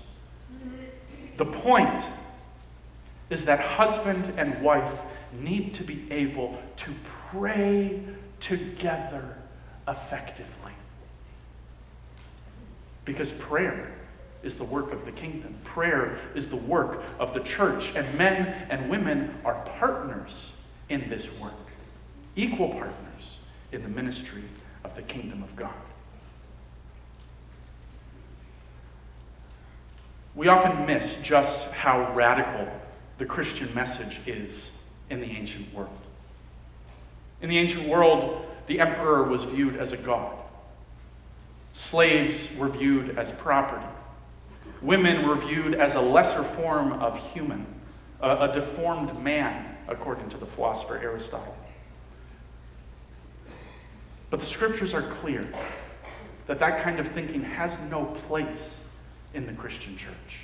The 1.36 1.46
point 1.46 2.04
is 3.30 3.44
that 3.46 3.60
husband 3.60 4.34
and 4.36 4.60
wife 4.62 4.92
need 5.40 5.74
to 5.74 5.84
be 5.84 6.06
able 6.10 6.60
to 6.76 6.92
pray 7.30 8.02
together 8.40 9.36
effectively. 9.86 10.72
Because 13.04 13.30
prayer 13.32 13.92
is 14.42 14.56
the 14.56 14.64
work 14.64 14.92
of 14.92 15.04
the 15.04 15.12
kingdom, 15.12 15.54
prayer 15.64 16.18
is 16.34 16.48
the 16.48 16.56
work 16.56 17.02
of 17.18 17.34
the 17.34 17.40
church, 17.40 17.92
and 17.94 18.18
men 18.18 18.46
and 18.70 18.88
women 18.90 19.34
are 19.44 19.54
partners 19.78 20.50
in 20.88 21.08
this 21.08 21.32
work, 21.38 21.52
equal 22.36 22.70
partners 22.70 23.36
in 23.72 23.82
the 23.82 23.88
ministry 23.88 24.44
of 24.84 24.94
the 24.96 25.02
kingdom 25.02 25.42
of 25.42 25.54
God. 25.56 25.74
We 30.34 30.48
often 30.48 30.86
miss 30.86 31.16
just 31.22 31.70
how 31.70 32.12
radical 32.14 32.72
the 33.18 33.26
Christian 33.26 33.72
message 33.74 34.18
is 34.26 34.70
in 35.10 35.20
the 35.20 35.30
ancient 35.30 35.72
world. 35.74 35.90
In 37.42 37.48
the 37.48 37.58
ancient 37.58 37.88
world, 37.88 38.46
the 38.66 38.80
emperor 38.80 39.24
was 39.24 39.44
viewed 39.44 39.76
as 39.76 39.92
a 39.92 39.96
god. 39.96 40.36
Slaves 41.72 42.54
were 42.56 42.68
viewed 42.68 43.18
as 43.18 43.30
property. 43.32 43.86
Women 44.82 45.26
were 45.26 45.36
viewed 45.36 45.74
as 45.74 45.94
a 45.94 46.00
lesser 46.00 46.42
form 46.42 46.92
of 46.92 47.16
human, 47.32 47.66
a, 48.20 48.50
a 48.50 48.52
deformed 48.52 49.20
man, 49.22 49.76
according 49.88 50.28
to 50.30 50.36
the 50.36 50.46
philosopher 50.46 50.98
Aristotle. 50.98 51.56
But 54.30 54.40
the 54.40 54.46
scriptures 54.46 54.94
are 54.94 55.02
clear 55.02 55.44
that 56.46 56.60
that 56.60 56.82
kind 56.82 57.00
of 57.00 57.08
thinking 57.08 57.42
has 57.42 57.76
no 57.90 58.04
place 58.26 58.79
in 59.34 59.46
the 59.46 59.52
Christian 59.52 59.96
church. 59.96 60.40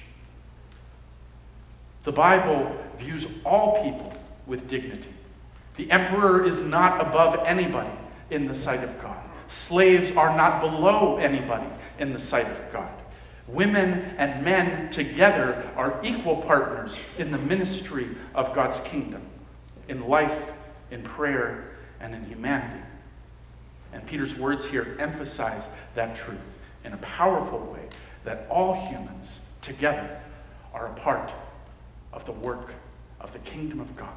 The 2.04 2.12
Bible 2.12 2.76
views 2.98 3.26
all 3.44 3.82
people 3.82 4.12
with 4.46 4.68
dignity. 4.68 5.10
The 5.76 5.90
emperor 5.90 6.44
is 6.44 6.60
not 6.60 7.00
above 7.00 7.44
anybody 7.44 7.90
in 8.30 8.46
the 8.46 8.54
sight 8.54 8.82
of 8.82 9.02
God. 9.02 9.18
Slaves 9.48 10.12
are 10.12 10.36
not 10.36 10.60
below 10.60 11.18
anybody 11.18 11.66
in 11.98 12.12
the 12.12 12.18
sight 12.18 12.46
of 12.46 12.72
God. 12.72 12.90
Women 13.48 14.14
and 14.18 14.44
men 14.44 14.90
together 14.90 15.68
are 15.76 16.00
equal 16.02 16.42
partners 16.42 16.98
in 17.18 17.30
the 17.30 17.38
ministry 17.38 18.08
of 18.34 18.54
God's 18.54 18.80
kingdom, 18.80 19.22
in 19.88 20.08
life, 20.08 20.50
in 20.90 21.02
prayer, 21.02 21.76
and 22.00 22.14
in 22.14 22.24
humanity. 22.24 22.82
And 23.92 24.04
Peter's 24.06 24.36
words 24.36 24.64
here 24.64 24.96
emphasize 24.98 25.68
that 25.94 26.16
truth 26.16 26.38
in 26.84 26.92
a 26.92 26.98
powerful 26.98 27.60
way 27.60 27.85
that 28.26 28.46
all 28.50 28.86
humans 28.88 29.40
together 29.62 30.20
are 30.74 30.88
a 30.88 30.94
part 31.00 31.32
of 32.12 32.26
the 32.26 32.32
work 32.32 32.74
of 33.20 33.32
the 33.32 33.38
kingdom 33.40 33.80
of 33.80 33.96
God 33.96 34.12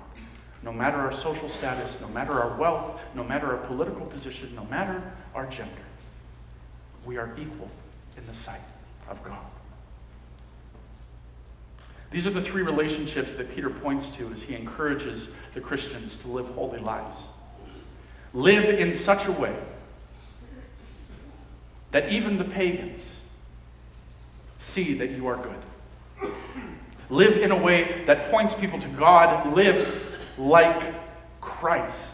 no 0.62 0.74
matter 0.74 0.98
our 0.98 1.12
social 1.12 1.48
status, 1.48 1.98
no 2.02 2.08
matter 2.10 2.34
our 2.34 2.58
wealth, 2.58 3.00
no 3.16 3.24
matter 3.24 3.48
our 3.48 3.66
political 3.68 4.06
position, 4.06 4.54
no 4.56 4.66
matter 4.66 5.02
our 5.34 5.46
gender. 5.46 5.72
We 7.06 7.18
are 7.18 7.34
equal 7.38 7.70
in 8.18 8.26
the 8.26 8.34
sight 8.34 8.62
of 9.10 9.24
God. 9.24 9.46
These 12.12 12.26
are 12.28 12.32
the 12.32 12.42
three 12.42 12.64
relationships 12.64 13.34
that 13.36 13.54
Peter 13.54 13.70
points 13.70 14.10
to 14.12 14.32
as 14.34 14.42
he 14.42 14.56
encourages 14.56 15.30
the 15.54 15.62
Christians 15.62 16.16
to 16.18 16.28
live 16.28 16.48
holy 16.48 16.80
lives. 16.80 17.18
Live 18.34 18.66
in 18.66 18.94
such 18.94 19.28
a 19.28 19.32
way 19.32 19.56
that 21.92 22.12
even 22.12 22.38
the 22.38 22.44
pagans 22.44 23.19
see 24.70 24.94
that 24.96 25.12
you 25.12 25.28
are 25.28 25.38
good. 25.38 26.32
Live 27.10 27.38
in 27.38 27.52
a 27.52 27.58
way 27.58 28.04
that 28.06 28.30
points 28.30 28.54
people 28.54 28.80
to 28.80 28.88
God. 28.90 29.54
Live 29.54 30.38
like 30.38 30.94
Christ. 31.42 32.06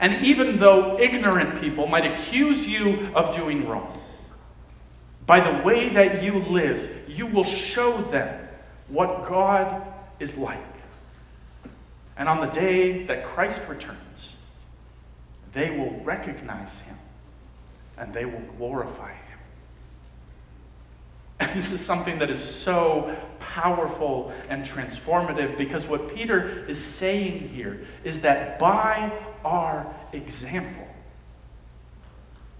And 0.00 0.24
even 0.24 0.58
though 0.58 0.98
ignorant 0.98 1.60
people 1.60 1.86
might 1.86 2.06
accuse 2.06 2.66
you 2.66 3.10
of 3.14 3.34
doing 3.34 3.66
wrong, 3.68 4.00
by 5.26 5.40
the 5.40 5.62
way 5.64 5.88
that 5.90 6.22
you 6.22 6.40
live, 6.40 7.08
you 7.08 7.26
will 7.26 7.44
show 7.44 8.02
them 8.10 8.46
what 8.88 9.26
God 9.26 9.82
is 10.20 10.36
like. 10.36 10.58
And 12.16 12.28
on 12.28 12.40
the 12.40 12.52
day 12.52 13.04
that 13.06 13.24
Christ 13.24 13.58
returns, 13.68 14.34
they 15.52 15.70
will 15.70 16.00
recognize 16.04 16.76
him 16.78 16.98
and 17.96 18.12
they 18.12 18.24
will 18.24 18.42
glorify 18.58 19.12
him. 19.12 19.23
And 21.40 21.60
this 21.60 21.72
is 21.72 21.80
something 21.80 22.18
that 22.20 22.30
is 22.30 22.42
so 22.42 23.14
powerful 23.40 24.32
and 24.48 24.64
transformative 24.64 25.58
because 25.58 25.86
what 25.86 26.14
Peter 26.14 26.64
is 26.66 26.82
saying 26.82 27.48
here 27.48 27.86
is 28.04 28.20
that 28.20 28.58
by 28.58 29.12
our 29.44 29.86
example, 30.12 30.86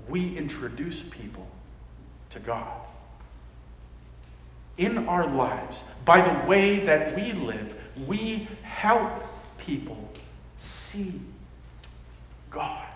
we 0.09 0.37
introduce 0.37 1.03
people 1.03 1.47
to 2.31 2.41
God. 2.41 2.81
In 4.77 5.07
our 5.09 5.27
lives, 5.27 5.85
by 6.05 6.21
the 6.21 6.47
way 6.49 6.85
that 6.85 7.15
we 7.15 7.33
live, 7.33 7.75
we 8.07 8.49
help 8.63 9.23
people 9.59 10.11
see 10.59 11.21
God. 12.51 12.87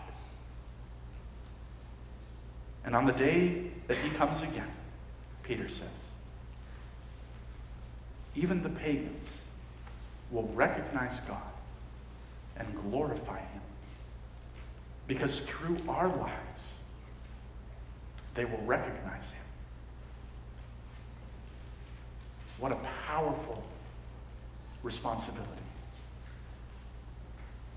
And 2.85 2.97
on 2.97 3.07
the 3.07 3.13
day 3.13 3.71
that 3.87 3.97
he 3.99 4.11
comes 4.11 4.43
again, 4.43 4.71
Peter 5.49 5.69
says. 5.69 5.89
Even 8.37 8.63
the 8.63 8.69
pagans 8.69 9.27
will 10.31 10.49
recognize 10.55 11.21
God 11.21 11.41
and 12.59 12.69
glorify 12.91 13.39
Him. 13.39 13.63
Because 15.07 15.41
through 15.41 15.79
our 15.89 16.09
lives, 16.09 16.63
they 18.35 18.45
will 18.45 18.63
recognize 18.67 19.25
Him. 19.25 19.47
What 22.59 22.73
a 22.73 22.79
powerful 23.07 23.65
responsibility. 24.83 25.49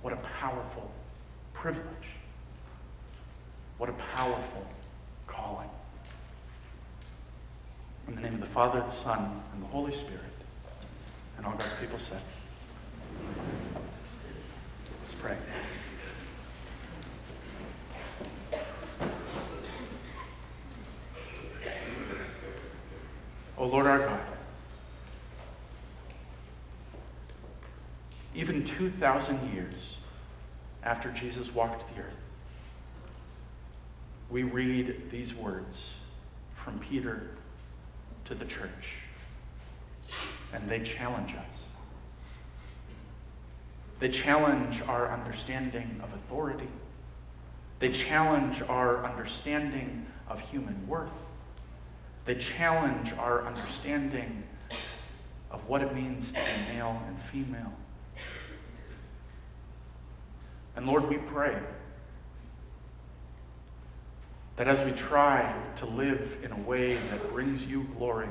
What 0.02 0.12
a 0.12 0.18
powerful 0.18 0.92
privilege. 1.54 1.86
What 3.78 3.90
a 3.90 3.94
powerful 3.94 4.66
calling. 5.26 5.70
In 8.12 8.18
the 8.18 8.24
name 8.24 8.34
of 8.34 8.42
the 8.42 8.48
Father, 8.48 8.82
the 8.82 8.92
Son, 8.92 9.42
and 9.54 9.64
the 9.64 9.68
Holy 9.68 9.94
Spirit. 9.94 10.20
And 11.38 11.46
all 11.46 11.54
God's 11.54 11.74
people 11.80 11.98
said. 11.98 12.20
Let's 15.02 15.14
pray. 15.22 15.38
O 23.58 23.66
Lord 23.66 23.86
our 23.88 24.00
God, 24.00 24.20
even 28.36 28.66
2,000 28.66 29.54
years 29.54 29.96
after 30.84 31.12
Jesus 31.12 31.54
walked 31.56 31.96
the 31.96 32.02
earth, 32.02 32.12
we 34.30 34.44
read 34.44 35.10
these 35.12 35.34
words 35.34 35.92
from 36.62 36.78
Peter 36.80 37.30
to 38.32 38.38
the 38.38 38.46
church, 38.46 38.96
and 40.54 40.70
they 40.70 40.80
challenge 40.80 41.32
us. 41.32 41.60
They 44.00 44.10
challenge 44.10 44.82
our 44.88 45.12
understanding 45.12 46.00
of 46.02 46.10
authority. 46.14 46.70
They 47.80 47.92
challenge 47.92 48.62
our 48.62 49.04
understanding 49.04 50.06
of 50.30 50.40
human 50.40 50.88
worth. 50.88 51.12
They 52.24 52.36
challenge 52.36 53.12
our 53.14 53.46
understanding 53.46 54.44
of 55.52 55.68
what 55.68 55.82
it 55.82 55.94
means 55.94 56.28
to 56.30 56.36
be 56.36 56.74
male 56.74 57.04
and 57.08 57.22
female. 57.34 57.74
And 60.78 60.88
Lord, 60.88 61.10
we 61.10 61.18
pray 61.18 61.58
that 64.58 64.68
as 64.68 64.84
we 64.86 64.92
try 64.92 65.56
to 65.78 65.86
live 65.86 66.38
in 66.44 66.52
a 66.52 66.60
way 66.60 66.96
that 66.96 67.32
brings 67.32 67.66
you 67.66 67.88
glory, 67.98 68.28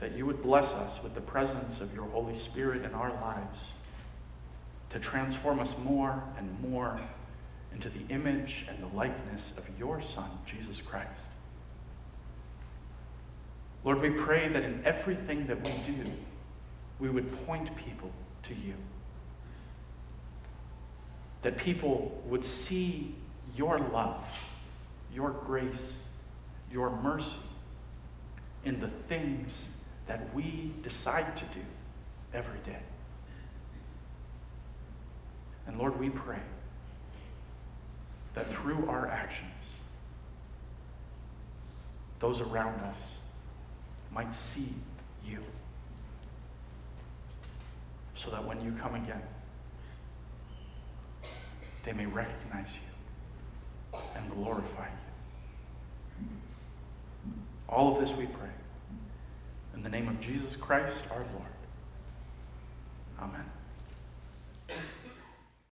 that 0.00 0.16
you 0.16 0.24
would 0.26 0.42
bless 0.42 0.66
us 0.66 1.02
with 1.02 1.14
the 1.14 1.20
presence 1.20 1.80
of 1.80 1.92
your 1.94 2.04
Holy 2.04 2.36
Spirit 2.36 2.84
in 2.84 2.94
our 2.94 3.10
lives 3.20 3.60
to 4.90 4.98
transform 4.98 5.60
us 5.60 5.74
more 5.84 6.22
and 6.38 6.60
more 6.60 7.00
into 7.72 7.90
the 7.90 8.00
image 8.08 8.66
and 8.68 8.82
the 8.82 8.96
likeness 8.96 9.52
of 9.56 9.64
your 9.78 10.00
Son, 10.00 10.30
Jesus 10.46 10.80
Christ. 10.80 11.08
Lord, 13.84 14.00
we 14.00 14.10
pray 14.10 14.48
that 14.48 14.62
in 14.62 14.82
everything 14.84 15.46
that 15.46 15.62
we 15.62 15.72
do, 15.92 16.10
we 16.98 17.08
would 17.08 17.46
point 17.46 17.74
people 17.76 18.10
to 18.44 18.54
you. 18.54 18.74
That 21.42 21.56
people 21.56 22.20
would 22.26 22.44
see 22.44 23.14
your 23.56 23.78
love, 23.78 24.40
your 25.12 25.30
grace, 25.30 25.98
your 26.70 26.90
mercy 26.90 27.36
in 28.64 28.80
the 28.80 28.88
things 29.08 29.64
that 30.06 30.32
we 30.34 30.72
decide 30.82 31.36
to 31.36 31.44
do 31.46 31.64
every 32.34 32.58
day. 32.60 32.80
And 35.66 35.78
Lord, 35.78 35.98
we 35.98 36.08
pray 36.10 36.40
that 38.34 38.50
through 38.50 38.88
our 38.88 39.06
actions, 39.06 39.50
those 42.20 42.40
around 42.40 42.80
us 42.80 42.96
might 44.12 44.34
see 44.34 44.74
you. 45.24 45.40
So 48.14 48.30
that 48.30 48.44
when 48.44 48.60
you 48.64 48.72
come 48.72 48.94
again, 48.94 49.22
they 51.84 51.92
may 51.92 52.06
recognize 52.06 52.68
you 52.72 52.87
and 54.16 54.30
glorify 54.30 54.86
you. 54.86 56.26
All 57.68 57.94
of 57.94 58.00
this 58.00 58.16
we 58.16 58.26
pray. 58.26 58.48
In 59.74 59.82
the 59.82 59.88
name 59.88 60.08
of 60.08 60.20
Jesus 60.20 60.56
Christ 60.56 60.96
our 61.10 61.18
Lord. 61.18 61.52
Amen. 63.20 63.44